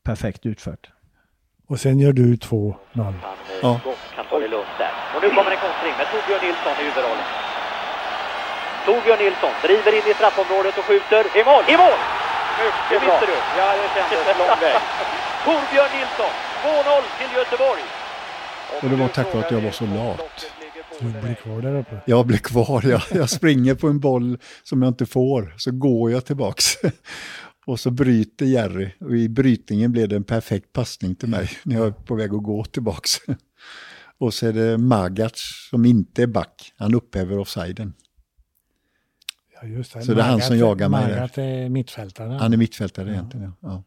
[0.04, 0.92] perfekt utfört.
[1.68, 2.76] Och sen gör du 2-0.
[2.94, 3.20] Han eh,
[3.62, 3.82] Ja.
[5.20, 7.28] Och nu kommer en kontring med Torbjörn Nilsson i huvudrollen.
[8.86, 11.22] Torbjörn Nilsson driver in i straffområdet och skjuter.
[11.40, 11.64] I mål!
[11.74, 12.00] I mål!
[12.92, 13.20] Mycket bra.
[13.32, 13.38] du.
[13.60, 14.78] Ja, det kändes lång väg.
[15.46, 17.84] Torbjörn Nilsson, 2-0 till Göteborg.
[18.82, 20.52] Och det var tack vare att jag var så lat.
[21.00, 21.96] Du blir kvar där uppe.
[22.06, 26.12] Jag blir kvar, jag, jag springer på en boll som jag inte får, så går
[26.12, 26.66] jag tillbaks.
[27.66, 31.76] Och så bryter Jerry och i brytningen blev det en perfekt passning till mig när
[31.76, 33.10] jag är på väg att gå tillbaks.
[34.20, 35.32] Och så är det Magac
[35.70, 37.94] som inte är back, han upphäver offsiden.
[39.62, 40.02] Ja, just det.
[40.02, 41.16] Så det är han som jagar mig där.
[41.16, 42.34] Magat är mittfältare.
[42.34, 43.54] Han är mittfältare egentligen.
[43.60, 43.70] Ja.
[43.70, 43.84] Ja.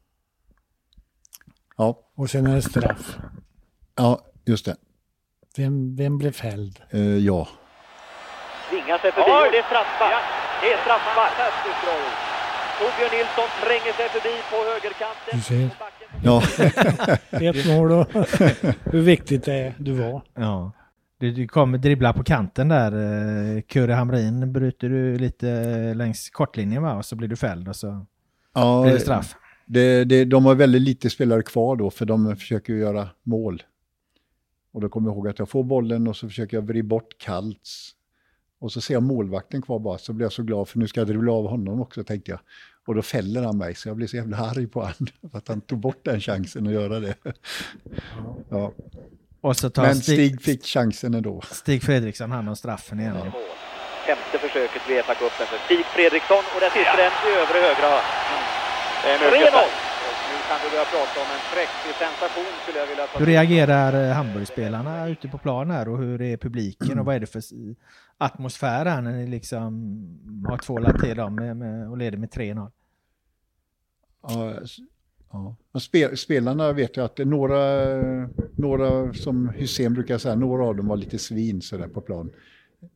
[1.76, 3.16] ja, Och sen är det straff.
[3.96, 4.76] ja just det.
[5.56, 6.80] Vem, vem blev fälld?
[6.90, 7.48] Eh, ja.
[8.70, 10.24] Tvingar sig förbi och det är straffspark.
[10.62, 12.31] Det är straffspark.
[12.78, 15.32] Torbjörn Nilsson tränger sig förbi på högerkanten.
[15.32, 15.70] Du ser.
[16.24, 16.42] Ja.
[17.50, 18.06] Ett mål och
[18.92, 20.22] hur viktigt det är du var.
[20.34, 20.72] Ja.
[21.18, 22.92] Du, du kommer dribbla på kanten där.
[23.56, 25.46] eh, Kurre Hamrin bryter du lite
[25.94, 26.94] längs kortlinjen va?
[26.94, 28.06] Och så blir du fälld och så
[28.54, 29.34] ja blir det straff.
[29.66, 33.62] Det, det, de har väldigt lite spelare kvar då, för de försöker ju göra mål.
[34.72, 37.18] Och då kommer jag ihåg att jag får bollen och så försöker jag vrida bort
[37.18, 37.90] Kaltz.
[38.62, 41.00] Och så ser jag målvakten kvar bara, så blir jag så glad för nu ska
[41.00, 42.40] jag dribbla av honom också tänkte jag.
[42.86, 45.06] Och då fäller han mig, så jag blir så jävla arg på honom.
[45.30, 47.14] För att han tog bort den chansen att göra det.
[48.48, 48.72] Ja.
[49.40, 51.42] Och så tar Men Stig, Stig fick chansen ändå.
[51.50, 53.16] Stig Fredriksson hand om straffen igen.
[53.24, 53.30] ju.
[54.06, 58.08] Femte försöket vid Uefa-cupen för Stig Fredriksson och där sitter den i övre högra hörn.
[59.02, 59.92] Det är mycket 3-0.
[60.30, 64.08] Nu kan vi börja prata om en präktig sensation skulle jag vilja ta Hur reagerar
[64.08, 67.42] eh, Hamburgspelarna ute på plan här och hur är publiken och vad är det för
[68.24, 69.98] atmosfär här när ni liksom
[70.48, 72.70] har tvålat till dem med, med, och leder med 3-0?
[74.22, 74.54] Ja,
[75.32, 75.56] ja.
[75.72, 77.60] Men Spel, spelarna vet jag att det är några,
[78.56, 82.30] några som Hussein brukar säga, några av dem var lite svin sådär på plan.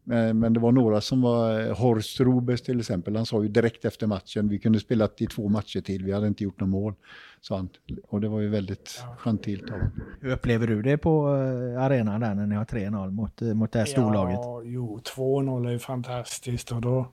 [0.04, 3.84] Men, men det var några som var, Horst Rubes till exempel, han sa ju direkt
[3.84, 6.94] efter matchen, vi kunde spela i två matcher till, vi hade inte gjort något mål,
[7.40, 7.68] sa han.
[8.02, 9.78] Och det var ju väldigt gentilt av.
[10.20, 13.72] Hur upplever du det på eh, arenan där när ni har 3-0 mot, eh, mot
[13.72, 14.38] det här storlaget?
[14.42, 17.12] Ja, jo, 2-0 är ju fantastiskt och då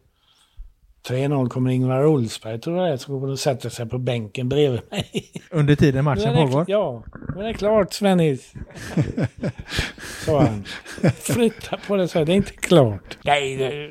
[1.09, 4.81] 3-0 kommer Ingvar Oldsberg tror jag det är, som att sätta sig på bänken bredvid
[4.91, 5.31] mig.
[5.51, 6.65] Under tiden matchen är det- pågår?
[6.67, 7.03] Ja,
[7.37, 8.53] är det klart Svennis.
[10.25, 10.63] Sa han.
[11.13, 13.17] Flytta på det så är det inte klart.
[13.23, 13.89] Nej, det,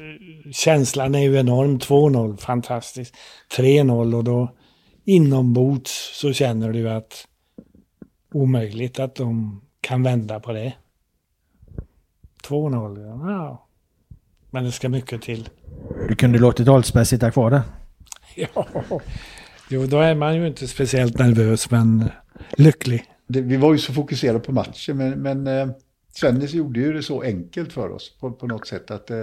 [0.52, 1.78] känslan är ju enorm.
[1.78, 3.14] 2-0, fantastiskt.
[3.56, 4.52] 3-0 och då
[5.04, 7.26] inombords så känner du att
[8.34, 10.72] omöjligt att de kan vända på det.
[12.48, 13.68] 2-0, ja.
[14.52, 15.48] Men det ska mycket till.
[16.08, 17.62] Du kunde låtit Oldsberg sitta kvar där.
[18.36, 18.66] Ja.
[19.68, 22.04] Jo, då är man ju inte speciellt nervös, men
[22.56, 23.04] lycklig.
[23.26, 25.68] Det, vi var ju så fokuserade på matchen, men, men eh,
[26.14, 29.16] Svennis gjorde ju det så enkelt för oss på, på något sätt att eh,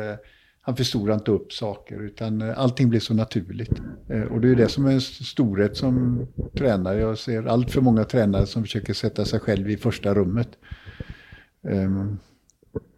[0.61, 3.71] han förstorade inte upp saker, utan eh, allting blev så naturligt.
[4.09, 6.25] Eh, och det är ju det som är en st- storhet som
[6.57, 6.99] tränare.
[6.99, 10.49] Jag ser allt för många tränare som försöker sätta sig själv i första rummet.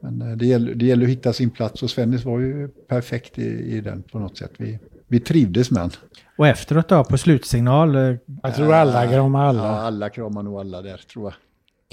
[0.01, 3.39] Men eh, det gäller, det gäller att hitta sin plats och Svennis var ju perfekt
[3.39, 4.51] i, i den på något sätt.
[4.57, 5.91] Vi, vi trivdes med han.
[6.37, 7.95] Och efteråt då på slutsignal?
[7.95, 9.63] eh, Jag tror alla kramar alla.
[9.63, 11.33] Ja, alla kramar nog alla där, tror jag.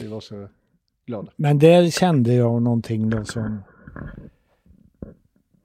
[0.05, 0.49] Vi var så
[1.07, 1.33] glada.
[1.37, 3.63] Men där kände jag någonting då som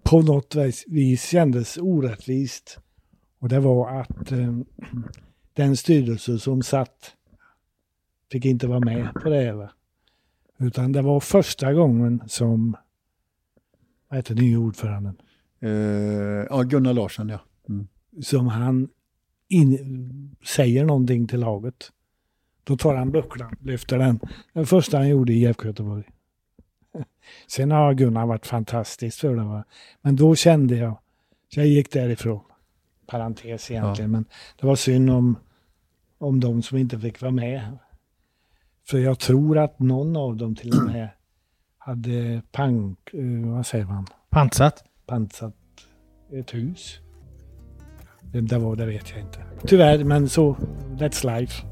[0.03, 2.79] på något vis, vis kändes orättvist.
[3.39, 4.53] Och det var att eh,
[5.53, 7.11] den styrelse som satt
[8.31, 9.53] fick inte vara med på det.
[9.53, 9.69] Va?
[10.63, 12.77] Utan det var första gången som,
[14.09, 15.17] vad heter nye ordföranden?
[15.59, 15.69] Eh,
[16.49, 17.39] ja, Gunnar Larsson, ja.
[17.69, 17.87] Mm.
[18.21, 18.89] som han
[19.47, 21.91] in, säger någonting till laget.
[22.63, 24.19] Då tar han bucklan, lyfter den.
[24.53, 26.03] Den första han gjorde i IFK Göteborg.
[27.47, 29.43] Sen har Gunnar varit fantastisk för det.
[29.43, 29.63] Va?
[30.01, 30.99] Men då kände jag,
[31.53, 32.41] Så jag gick därifrån.
[33.05, 34.25] Parentes egentligen, men
[34.59, 35.37] det var synd om,
[36.17, 37.77] om de som inte fick vara med.
[38.89, 41.09] För jag tror att någon av dem till och med
[41.77, 44.07] hade pank, eh, vad säger man?
[44.29, 44.83] Pansat?
[45.05, 45.55] Pansat
[46.33, 46.99] ett hus.
[48.33, 49.39] Vem det var, det vet jag inte.
[49.67, 50.55] Tyvärr, men så,
[50.99, 51.63] that's life.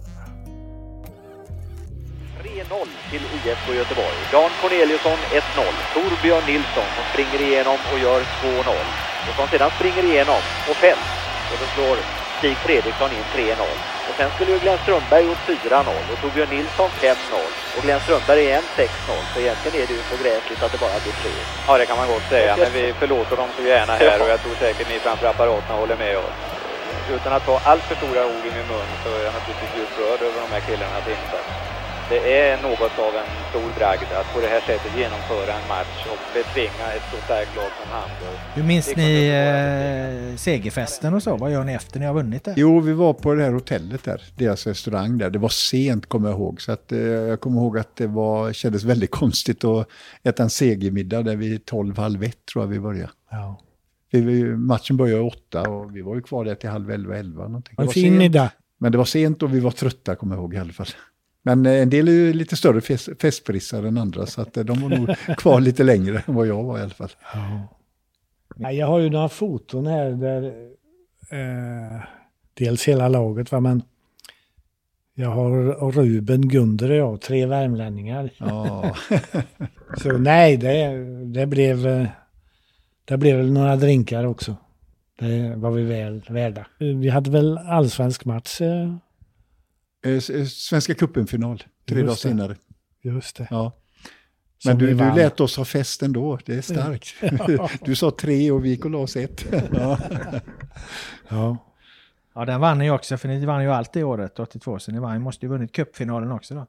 [2.43, 4.17] 3-0 till IFK Göteborg.
[4.31, 5.73] Dan Corneliusson 1-0.
[5.93, 8.21] Torbjörn Nilsson som springer igenom och gör 2-0.
[9.27, 11.07] Och som sedan springer igenom och fälls.
[11.51, 11.97] Och då slår
[12.37, 14.00] Stig Fredriksson in 3-0.
[14.21, 17.15] Sen skulle ju Glenn Strömberg gjort 4-0 och Torbjörn Nilsson 5-0.
[17.75, 18.87] Och Glenn Strömberg igen 6-0.
[19.33, 21.31] Så egentligen är det ju så gräsligt att det bara blir 3.
[21.67, 22.57] Ja, det kan man gott säga.
[22.57, 25.95] Men vi förlåter dem så gärna här och jag tror säkert ni framför apparaterna håller
[25.95, 26.37] med oss.
[27.15, 29.99] Utan att ta allt för stora ord i min mun så är jag naturligtvis djupt
[29.99, 31.50] rörd över de här killarnas insats.
[32.11, 36.07] Det är något av en stor bragd att på det här sättet genomföra en match
[36.11, 38.39] och betvinga ett så starkt lag som Hamburg.
[38.53, 41.37] Hur minns ni eh, segerfesten och så?
[41.37, 42.53] Vad gör ni efter ni har vunnit det?
[42.57, 45.29] Jo, vi var på det här hotellet där, deras restaurang där.
[45.29, 46.61] Det var sent kommer jag ihåg.
[46.61, 49.87] Så att, eh, jag kommer ihåg att det var, kändes väldigt konstigt att
[50.23, 53.11] äta en segermiddag där vid 12, halv ett tror jag vi började.
[53.29, 53.61] Ja.
[54.11, 57.75] Vi, matchen började åtta och vi var ju kvar där till halv elva, elva någonting.
[57.77, 58.51] En Det var fin middag.
[58.77, 60.87] Men det var sent och vi var trötta kommer jag ihåg i alla fall.
[61.43, 64.63] Men eh, en del är ju lite större fest, festprissar än andra så att eh,
[64.63, 67.11] de var nog kvar lite längre än vad jag var i alla fall.
[68.55, 70.43] Nej, jag har ju några foton här där
[71.29, 72.01] eh,
[72.53, 73.83] dels hela laget va, men
[75.13, 78.29] jag har Ruben, Gunder och jag, tre värmlänningar.
[78.37, 78.95] Ja.
[79.97, 80.87] Så nej, det,
[81.25, 82.07] det blev eh,
[83.05, 84.55] det blev väl några drinkar också.
[85.19, 86.65] Det var vi väl värda.
[86.77, 88.61] Vi hade väl allsvensk match.
[90.05, 92.55] Eh, Eh, Svenska cupen-final, tre dagar senare.
[93.01, 93.47] just det.
[93.49, 93.71] Ja.
[94.65, 97.07] Men du, du lät oss ha fest ändå, det är starkt.
[97.47, 97.69] Ja.
[97.85, 99.45] Du sa tre och vi gick och la oss ett.
[99.73, 99.97] Ja.
[101.29, 101.57] Ja.
[102.35, 104.79] Ja, den vann ni också för ni vann ju allt det året, 82.
[104.79, 106.67] Så ni vann, ni måste ju vunnit cupfinalen också då.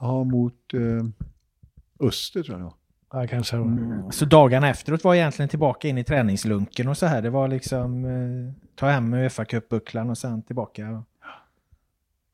[0.00, 3.20] ja, mot eh, Öster tror jag det var.
[3.22, 3.56] Ja, kanske.
[3.56, 4.10] var.
[4.10, 7.22] Så dagarna efteråt var egentligen tillbaka in i träningslunken och så här.
[7.22, 11.02] Det var liksom eh, ta hem uefa cupbucklan och sen tillbaka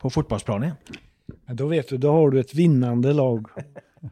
[0.01, 0.73] på fotbollsplanen.
[1.47, 3.47] Då vet du, då har du ett vinnande lag.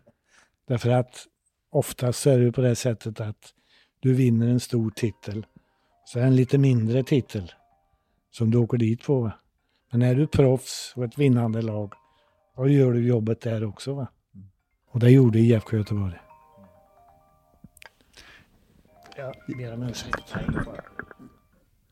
[0.69, 1.27] Därför att
[1.70, 3.55] oftast är det på det sättet att
[4.01, 5.47] du vinner en stor titel.
[6.05, 7.52] Så en lite mindre titel
[8.31, 9.20] som du åker dit på.
[9.20, 9.32] Va?
[9.90, 11.93] Men är du proffs och ett vinnande lag,
[12.56, 13.94] då gör du jobbet där också.
[13.94, 14.09] Va?
[14.90, 16.19] Och det gjorde IFK Göteborg.
[19.16, 20.35] Ja, ber om ursäkt.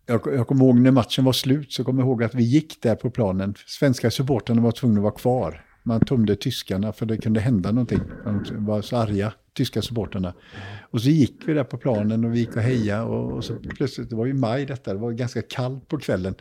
[0.07, 2.83] Jag, jag kommer ihåg när matchen var slut så kommer jag ihåg att vi gick
[2.83, 3.55] där på planen.
[3.67, 5.65] Svenska supportrarna var tvungna att vara kvar.
[5.83, 8.01] Man tömde tyskarna för det kunde hända någonting.
[8.25, 10.35] De var så arga, tyska supportrarna.
[10.91, 13.03] Och så gick vi där på planen och vi gick och hejade.
[13.03, 16.35] Och, och så plötsligt, det var ju maj detta, det var ganska kallt på kvällen.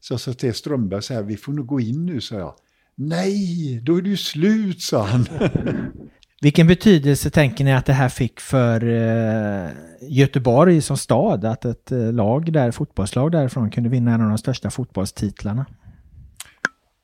[0.00, 2.54] Så jag sa till Strömberg så här, vi får nog gå in nu, sa jag.
[2.94, 5.26] Nej, då är det ju slut, sa han.
[6.40, 9.70] Vilken betydelse tänker ni att det här fick för eh,
[10.00, 11.44] Göteborg som stad?
[11.44, 15.66] Att ett eh, lag där, fotbollslag därifrån kunde vinna en av de största fotbollstitlarna?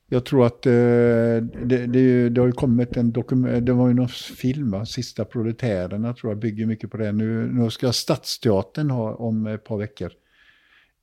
[0.09, 3.93] Jag tror att eh, det, det, det har ju kommit en dokument, det var ju
[3.93, 4.85] någon film, va?
[4.85, 7.11] Sista proletärerna tror jag bygger mycket på det.
[7.11, 10.11] Nu, nu ska Stadsteatern ha om ett par veckor.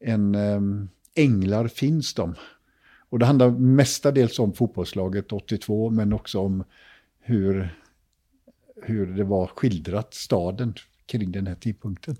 [0.05, 0.37] En
[1.15, 2.35] Änglar finns de.
[3.09, 6.65] Och det handlar mestadels om fotbollslaget 82 men också om
[7.21, 7.75] hur,
[8.85, 10.75] hur det var skildrat staden
[11.07, 12.17] kring den här tidpunkten.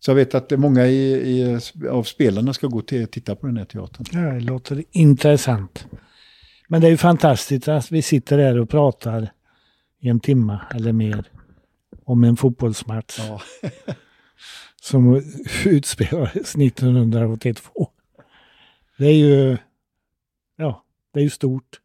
[0.00, 3.56] Så jag vet att många i, i, av spelarna ska gå till titta på den
[3.56, 4.06] här teatern.
[4.12, 5.86] Ja, det låter intressant.
[6.68, 9.32] Men det är ju fantastiskt att vi sitter där och pratar
[10.00, 11.30] i en timme eller mer
[12.04, 13.40] om en fotbollsmatch Ja.
[14.82, 15.22] som
[15.64, 17.90] utspelades 1982.
[18.98, 19.56] Det är ju,
[20.56, 21.80] ja, det är ju stort.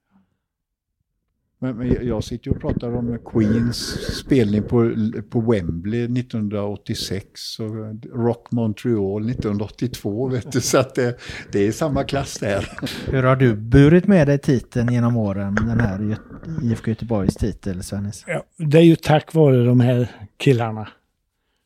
[1.61, 3.77] Men, men jag sitter ju och pratar om Queens
[4.17, 4.93] spelning på,
[5.29, 7.75] på Wembley 1986 och
[8.13, 10.27] Rock Montreal 1982.
[10.27, 11.19] Vet du, så att det,
[11.51, 12.69] det är samma klass där.
[13.05, 16.17] Hur har du burit med dig titeln genom åren, den här
[16.63, 18.23] IFK Göteborgs titel, Svennis?
[18.27, 20.07] Ja, det är ju tack vare de här
[20.37, 20.87] killarna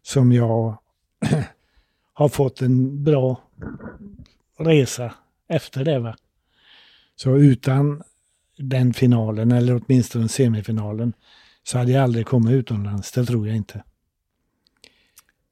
[0.04, 0.78] som jag
[2.14, 3.42] har fått en bra
[4.60, 5.14] resa
[5.50, 6.00] efter det.
[6.00, 6.16] Va?
[7.16, 8.04] Så utan
[8.58, 11.14] den finalen, eller åtminstone semifinalen,
[11.64, 13.12] så hade jag aldrig kommit utomlands.
[13.12, 13.84] Det tror jag inte.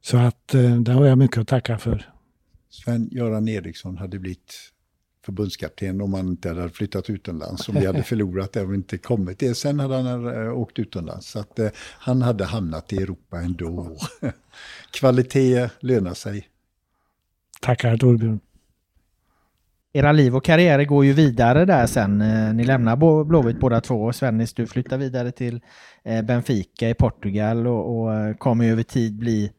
[0.01, 2.11] Så att eh, det har jag mycket att tacka för.
[2.69, 4.71] Sven-Göran Eriksson hade blivit
[5.25, 7.69] förbundskapten om han inte hade flyttat utomlands.
[7.69, 9.55] Om vi hade förlorat det och inte kommit det.
[9.55, 11.27] Sen hade han eh, åkt utomlands.
[11.27, 13.97] Så att eh, han hade hamnat i Europa ändå.
[14.91, 16.47] Kvalitet lönar sig.
[17.61, 18.39] Tackar Torbjörn.
[19.93, 22.21] Era liv och karriärer går ju vidare där sen.
[22.21, 24.13] Eh, ni lämnar Blåvitt båda två.
[24.13, 25.61] Svennis, du flyttar vidare till
[26.03, 29.51] eh, Benfica i Portugal och, och eh, kommer ju över tid bli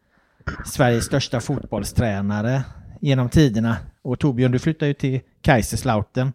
[0.64, 2.62] Sveriges största fotbollstränare
[3.00, 3.76] genom tiderna.
[4.02, 6.32] Och Torbjörn, du flyttar ju till Kaiserslautern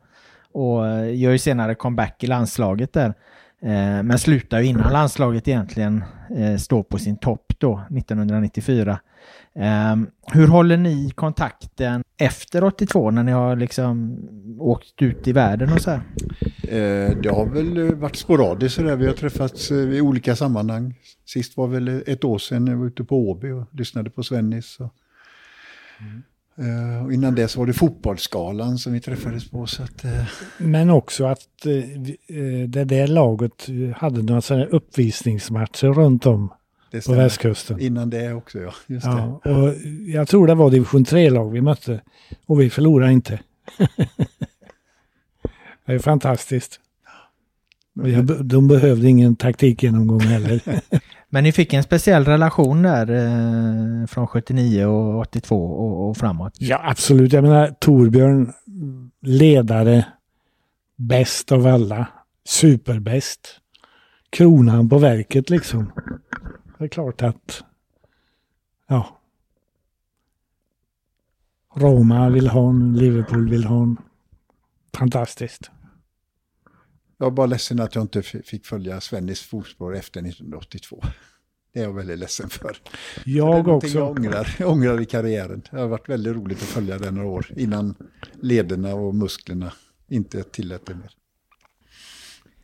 [0.52, 3.14] och gör ju senare comeback i landslaget där.
[4.04, 6.04] Men slutar ju innan landslaget egentligen
[6.60, 9.00] står på sin topp då, 1994.
[9.56, 14.18] Ehm, hur håller ni kontakten efter 82 när ni har liksom
[14.60, 16.02] åkt ut i världen och så här?
[16.64, 18.96] Eh, Det har väl eh, varit sporadiskt sådär.
[18.96, 20.96] Vi har träffats eh, i olika sammanhang.
[21.26, 24.24] Sist var väl ett år sedan när jag var ute på Åby och lyssnade på
[24.24, 24.78] Svennis.
[24.80, 24.94] Och,
[26.60, 29.68] Eh, och innan det så var det fotbollsskalan som vi träffades på.
[29.68, 30.06] Så att,
[30.58, 31.48] Men också att
[32.68, 36.54] det där laget hade några uppvisningsmatcher runt om
[36.92, 37.80] det på västkusten.
[37.80, 38.74] Innan det också ja.
[38.88, 39.50] Just Ja, det.
[39.52, 39.74] och
[40.08, 42.02] jag tror det var division 3-lag vi mötte
[42.46, 43.40] och vi förlorade inte.
[45.86, 46.80] det är fantastiskt.
[48.02, 50.62] Och jag, de behövde ingen taktikgenomgång heller.
[51.30, 56.54] Men ni fick en speciell relation där eh, från 79 och 82 och, och framåt.
[56.60, 57.34] ja, absolut.
[57.34, 58.54] Jag menar Torbjörn,
[59.22, 60.06] ledare,
[60.96, 62.08] bäst av alla,
[62.48, 63.48] superbäst.
[64.30, 65.92] Kronan på verket liksom.
[66.78, 67.64] Det är klart att,
[68.88, 69.22] ja.
[71.76, 73.98] Roma vill ha en, Liverpool vill ha en.
[74.98, 75.72] Fantastiskt.
[77.18, 81.04] Jag är bara ledsen att jag inte fick följa Svennis fotspår efter 1982.
[81.74, 82.78] Det är jag väldigt ledsen för.
[83.26, 83.98] Jag någonting också.
[83.98, 85.62] Jag ångrar, jag ångrar i karriären.
[85.72, 87.96] Det har varit väldigt roligt att följa den några år innan
[88.42, 89.74] lederna och musklerna
[90.08, 91.12] inte tillät det mer.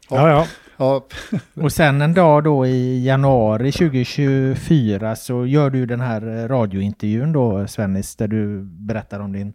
[0.09, 0.47] Ja, ja.
[0.77, 1.07] Ja,
[1.53, 7.33] Och sen en dag då i januari 2024 så gör du den här eh, radiointervjun
[7.33, 9.53] då Svennis där du berättar om din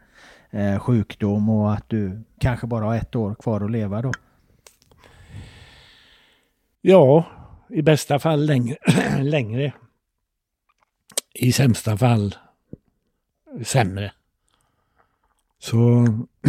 [0.51, 4.13] eh, sjukdom och att du kanske bara har ett år kvar att leva då.
[6.81, 7.25] Ja,
[7.69, 8.77] i bästa fall längre.
[9.23, 9.73] längre.
[11.35, 12.35] I sämsta fall
[13.65, 14.13] sämre.
[15.59, 15.77] Så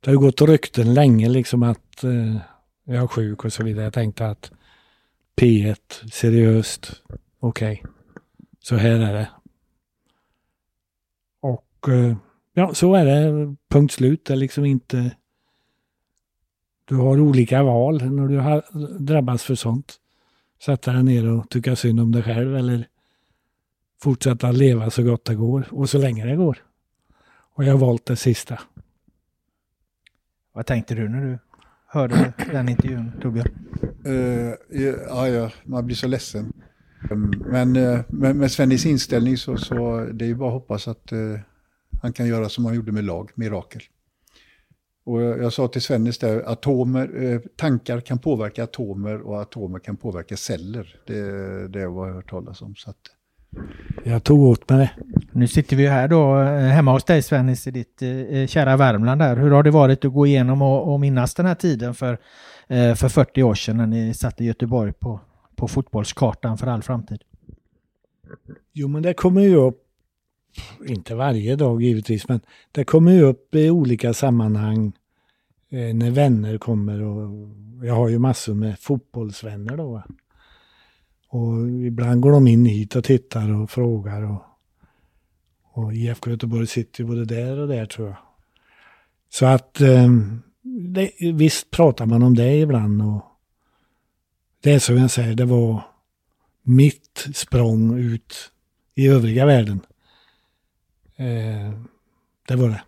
[0.00, 2.36] det har ju gått rykten länge liksom att eh,
[2.86, 3.84] jag är sjuk och så vidare.
[3.84, 4.50] Jag tänkte att
[5.36, 7.02] P1, seriöst,
[7.40, 7.82] okej.
[8.60, 9.28] Så här är det.
[11.40, 12.16] Och eh,
[12.52, 13.56] ja, så är det.
[13.68, 14.24] Punkt slut.
[14.24, 15.16] Det är liksom inte...
[16.84, 18.64] Du har olika val när du har
[18.98, 20.00] drabbats för sånt.
[20.62, 22.88] Sätta dig ner och tycka synd om dig själv eller
[24.02, 26.58] fortsätta leva så gott det går och så länge det går.
[27.28, 28.60] Och jag har valt det sista.
[30.52, 31.38] Vad tänkte du när du
[31.86, 33.48] hörde den intervjun Torbjörn?
[34.06, 34.54] Uh,
[35.08, 36.52] ja, ja, man blir så ledsen.
[37.10, 40.54] Mm, men eh, uh, med, med Svennis inställning så, så det är ju bara att
[40.54, 41.38] hoppas att uh,
[42.02, 43.82] han kan göra som han gjorde med lag, mirakel.
[45.04, 49.78] Och jag, jag sa till Svennis där, atomer, uh, tankar kan påverka atomer och atomer
[49.78, 51.00] kan påverka celler.
[51.06, 51.14] Det,
[51.68, 52.74] det är vad jag har hört talas om.
[52.74, 52.96] Så att,
[54.04, 54.90] jag tog åt mig det.
[55.32, 59.20] Nu sitter vi här då eh, hemma hos dig Svennis i ditt eh, kära Värmland
[59.20, 59.36] där.
[59.36, 62.18] Hur har det varit att gå igenom och, och minnas den här tiden för,
[62.68, 65.20] eh, för 40 år sedan när ni satte Göteborg på,
[65.56, 67.18] på fotbollskartan för all framtid?
[68.72, 69.82] Jo, men det kommer ju upp,
[70.86, 72.40] inte varje dag givetvis, men
[72.72, 74.92] det kommer ju upp i olika sammanhang
[75.70, 77.48] eh, när vänner kommer och
[77.82, 79.92] jag har ju massor med fotbollsvänner då.
[79.92, 80.04] va.
[81.36, 84.42] Och ibland går de in hit och tittar och frågar och,
[85.72, 88.16] och IFK Göteborg sitter ju både där och där tror jag.
[89.28, 90.08] Så att eh,
[90.62, 93.24] det, visst pratar man om det ibland och
[94.62, 95.82] det är som jag säger, det var
[96.62, 98.52] mitt språng ut
[98.94, 99.80] i övriga världen.
[101.16, 101.80] Eh,
[102.48, 102.82] det var det.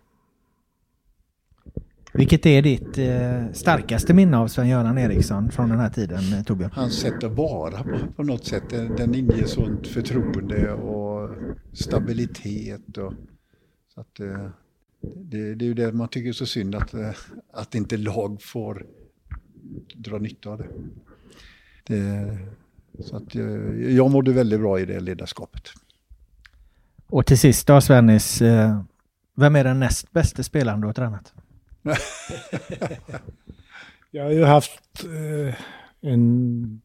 [2.19, 6.71] Vilket är ditt eh, starkaste minne av Sven-Göran Eriksson från den här tiden eh, Torbjörn?
[6.73, 11.29] hans sätt att vara på, på något sätt, den, den inger sånt förtroende och
[11.73, 12.97] stabilitet.
[12.97, 13.13] Och,
[13.93, 14.49] så att, eh,
[15.01, 17.09] det, det är ju det man tycker är så synd att, eh,
[17.53, 18.85] att inte lag får
[19.95, 20.67] dra nytta av det.
[21.83, 22.37] det
[22.99, 23.43] så att, eh,
[23.95, 25.63] jag mådde väldigt bra i det ledarskapet.
[27.09, 28.41] Och till sist då Svennis,
[29.35, 31.33] vem är den näst bästa spelaren du har tränat?
[34.11, 35.55] Jag har ju haft eh,
[36.01, 36.81] en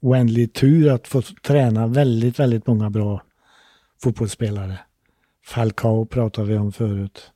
[0.00, 3.22] oändlig tur att få träna väldigt, väldigt många bra
[4.02, 4.78] fotbollsspelare.
[5.44, 7.32] Falcao pratade vi om förut.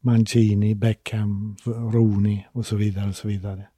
[0.00, 3.08] Mancini, Beckham, Rooney och så vidare.
[3.08, 3.68] och så vidare.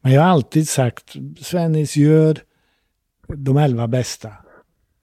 [0.00, 2.38] Men jag har alltid sagt, Svennis gör
[3.28, 4.32] de elva bästa.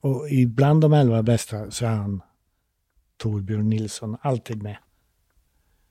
[0.02, 2.22] Och ibland de elva bästa så är han
[3.18, 4.78] Torbjörn Nilsson alltid med.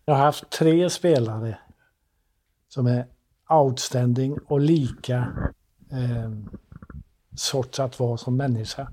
[0.09, 1.59] Jag har haft tre spelare
[2.69, 3.07] som är
[3.49, 5.33] outstanding och lika
[5.91, 6.33] eh,
[7.37, 8.93] sorts att vara som människa.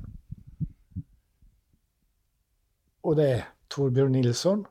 [3.02, 4.66] Och det är Torbjörn Nilsson,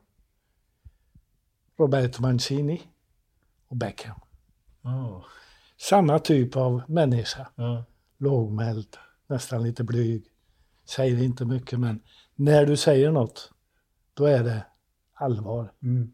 [1.77, 2.83] Roberto Mancini
[3.69, 4.21] och Beckham.
[4.83, 5.25] Oh.
[5.77, 7.49] Samma typ av människa.
[7.55, 7.85] Ja.
[8.19, 8.97] Lågmäld,
[9.27, 10.25] nästan lite blyg.
[10.85, 12.01] Säger inte mycket men
[12.35, 13.53] när du säger något,
[14.15, 14.67] då är det
[15.15, 15.73] allvar.
[15.83, 16.14] Mm.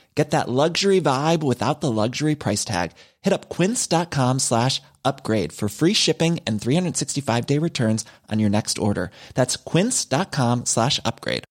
[0.15, 2.91] Get that luxury vibe without the luxury price tag.
[3.21, 8.77] Hit up quince.com slash upgrade for free shipping and 365 day returns on your next
[8.77, 9.09] order.
[9.35, 11.43] That's quince.com slash upgrade.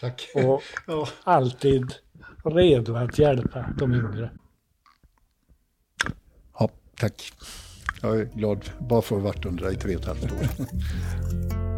[0.00, 0.28] Tack.
[0.34, 1.08] Och Ja.
[1.24, 1.94] alltid
[2.44, 4.30] redo att hjälpa de yngre.
[6.58, 6.68] ja,
[7.00, 7.32] tack.
[8.02, 10.32] Jag är glad bara för att ha varit under dig i tre och ett halvt
[10.32, 10.48] år.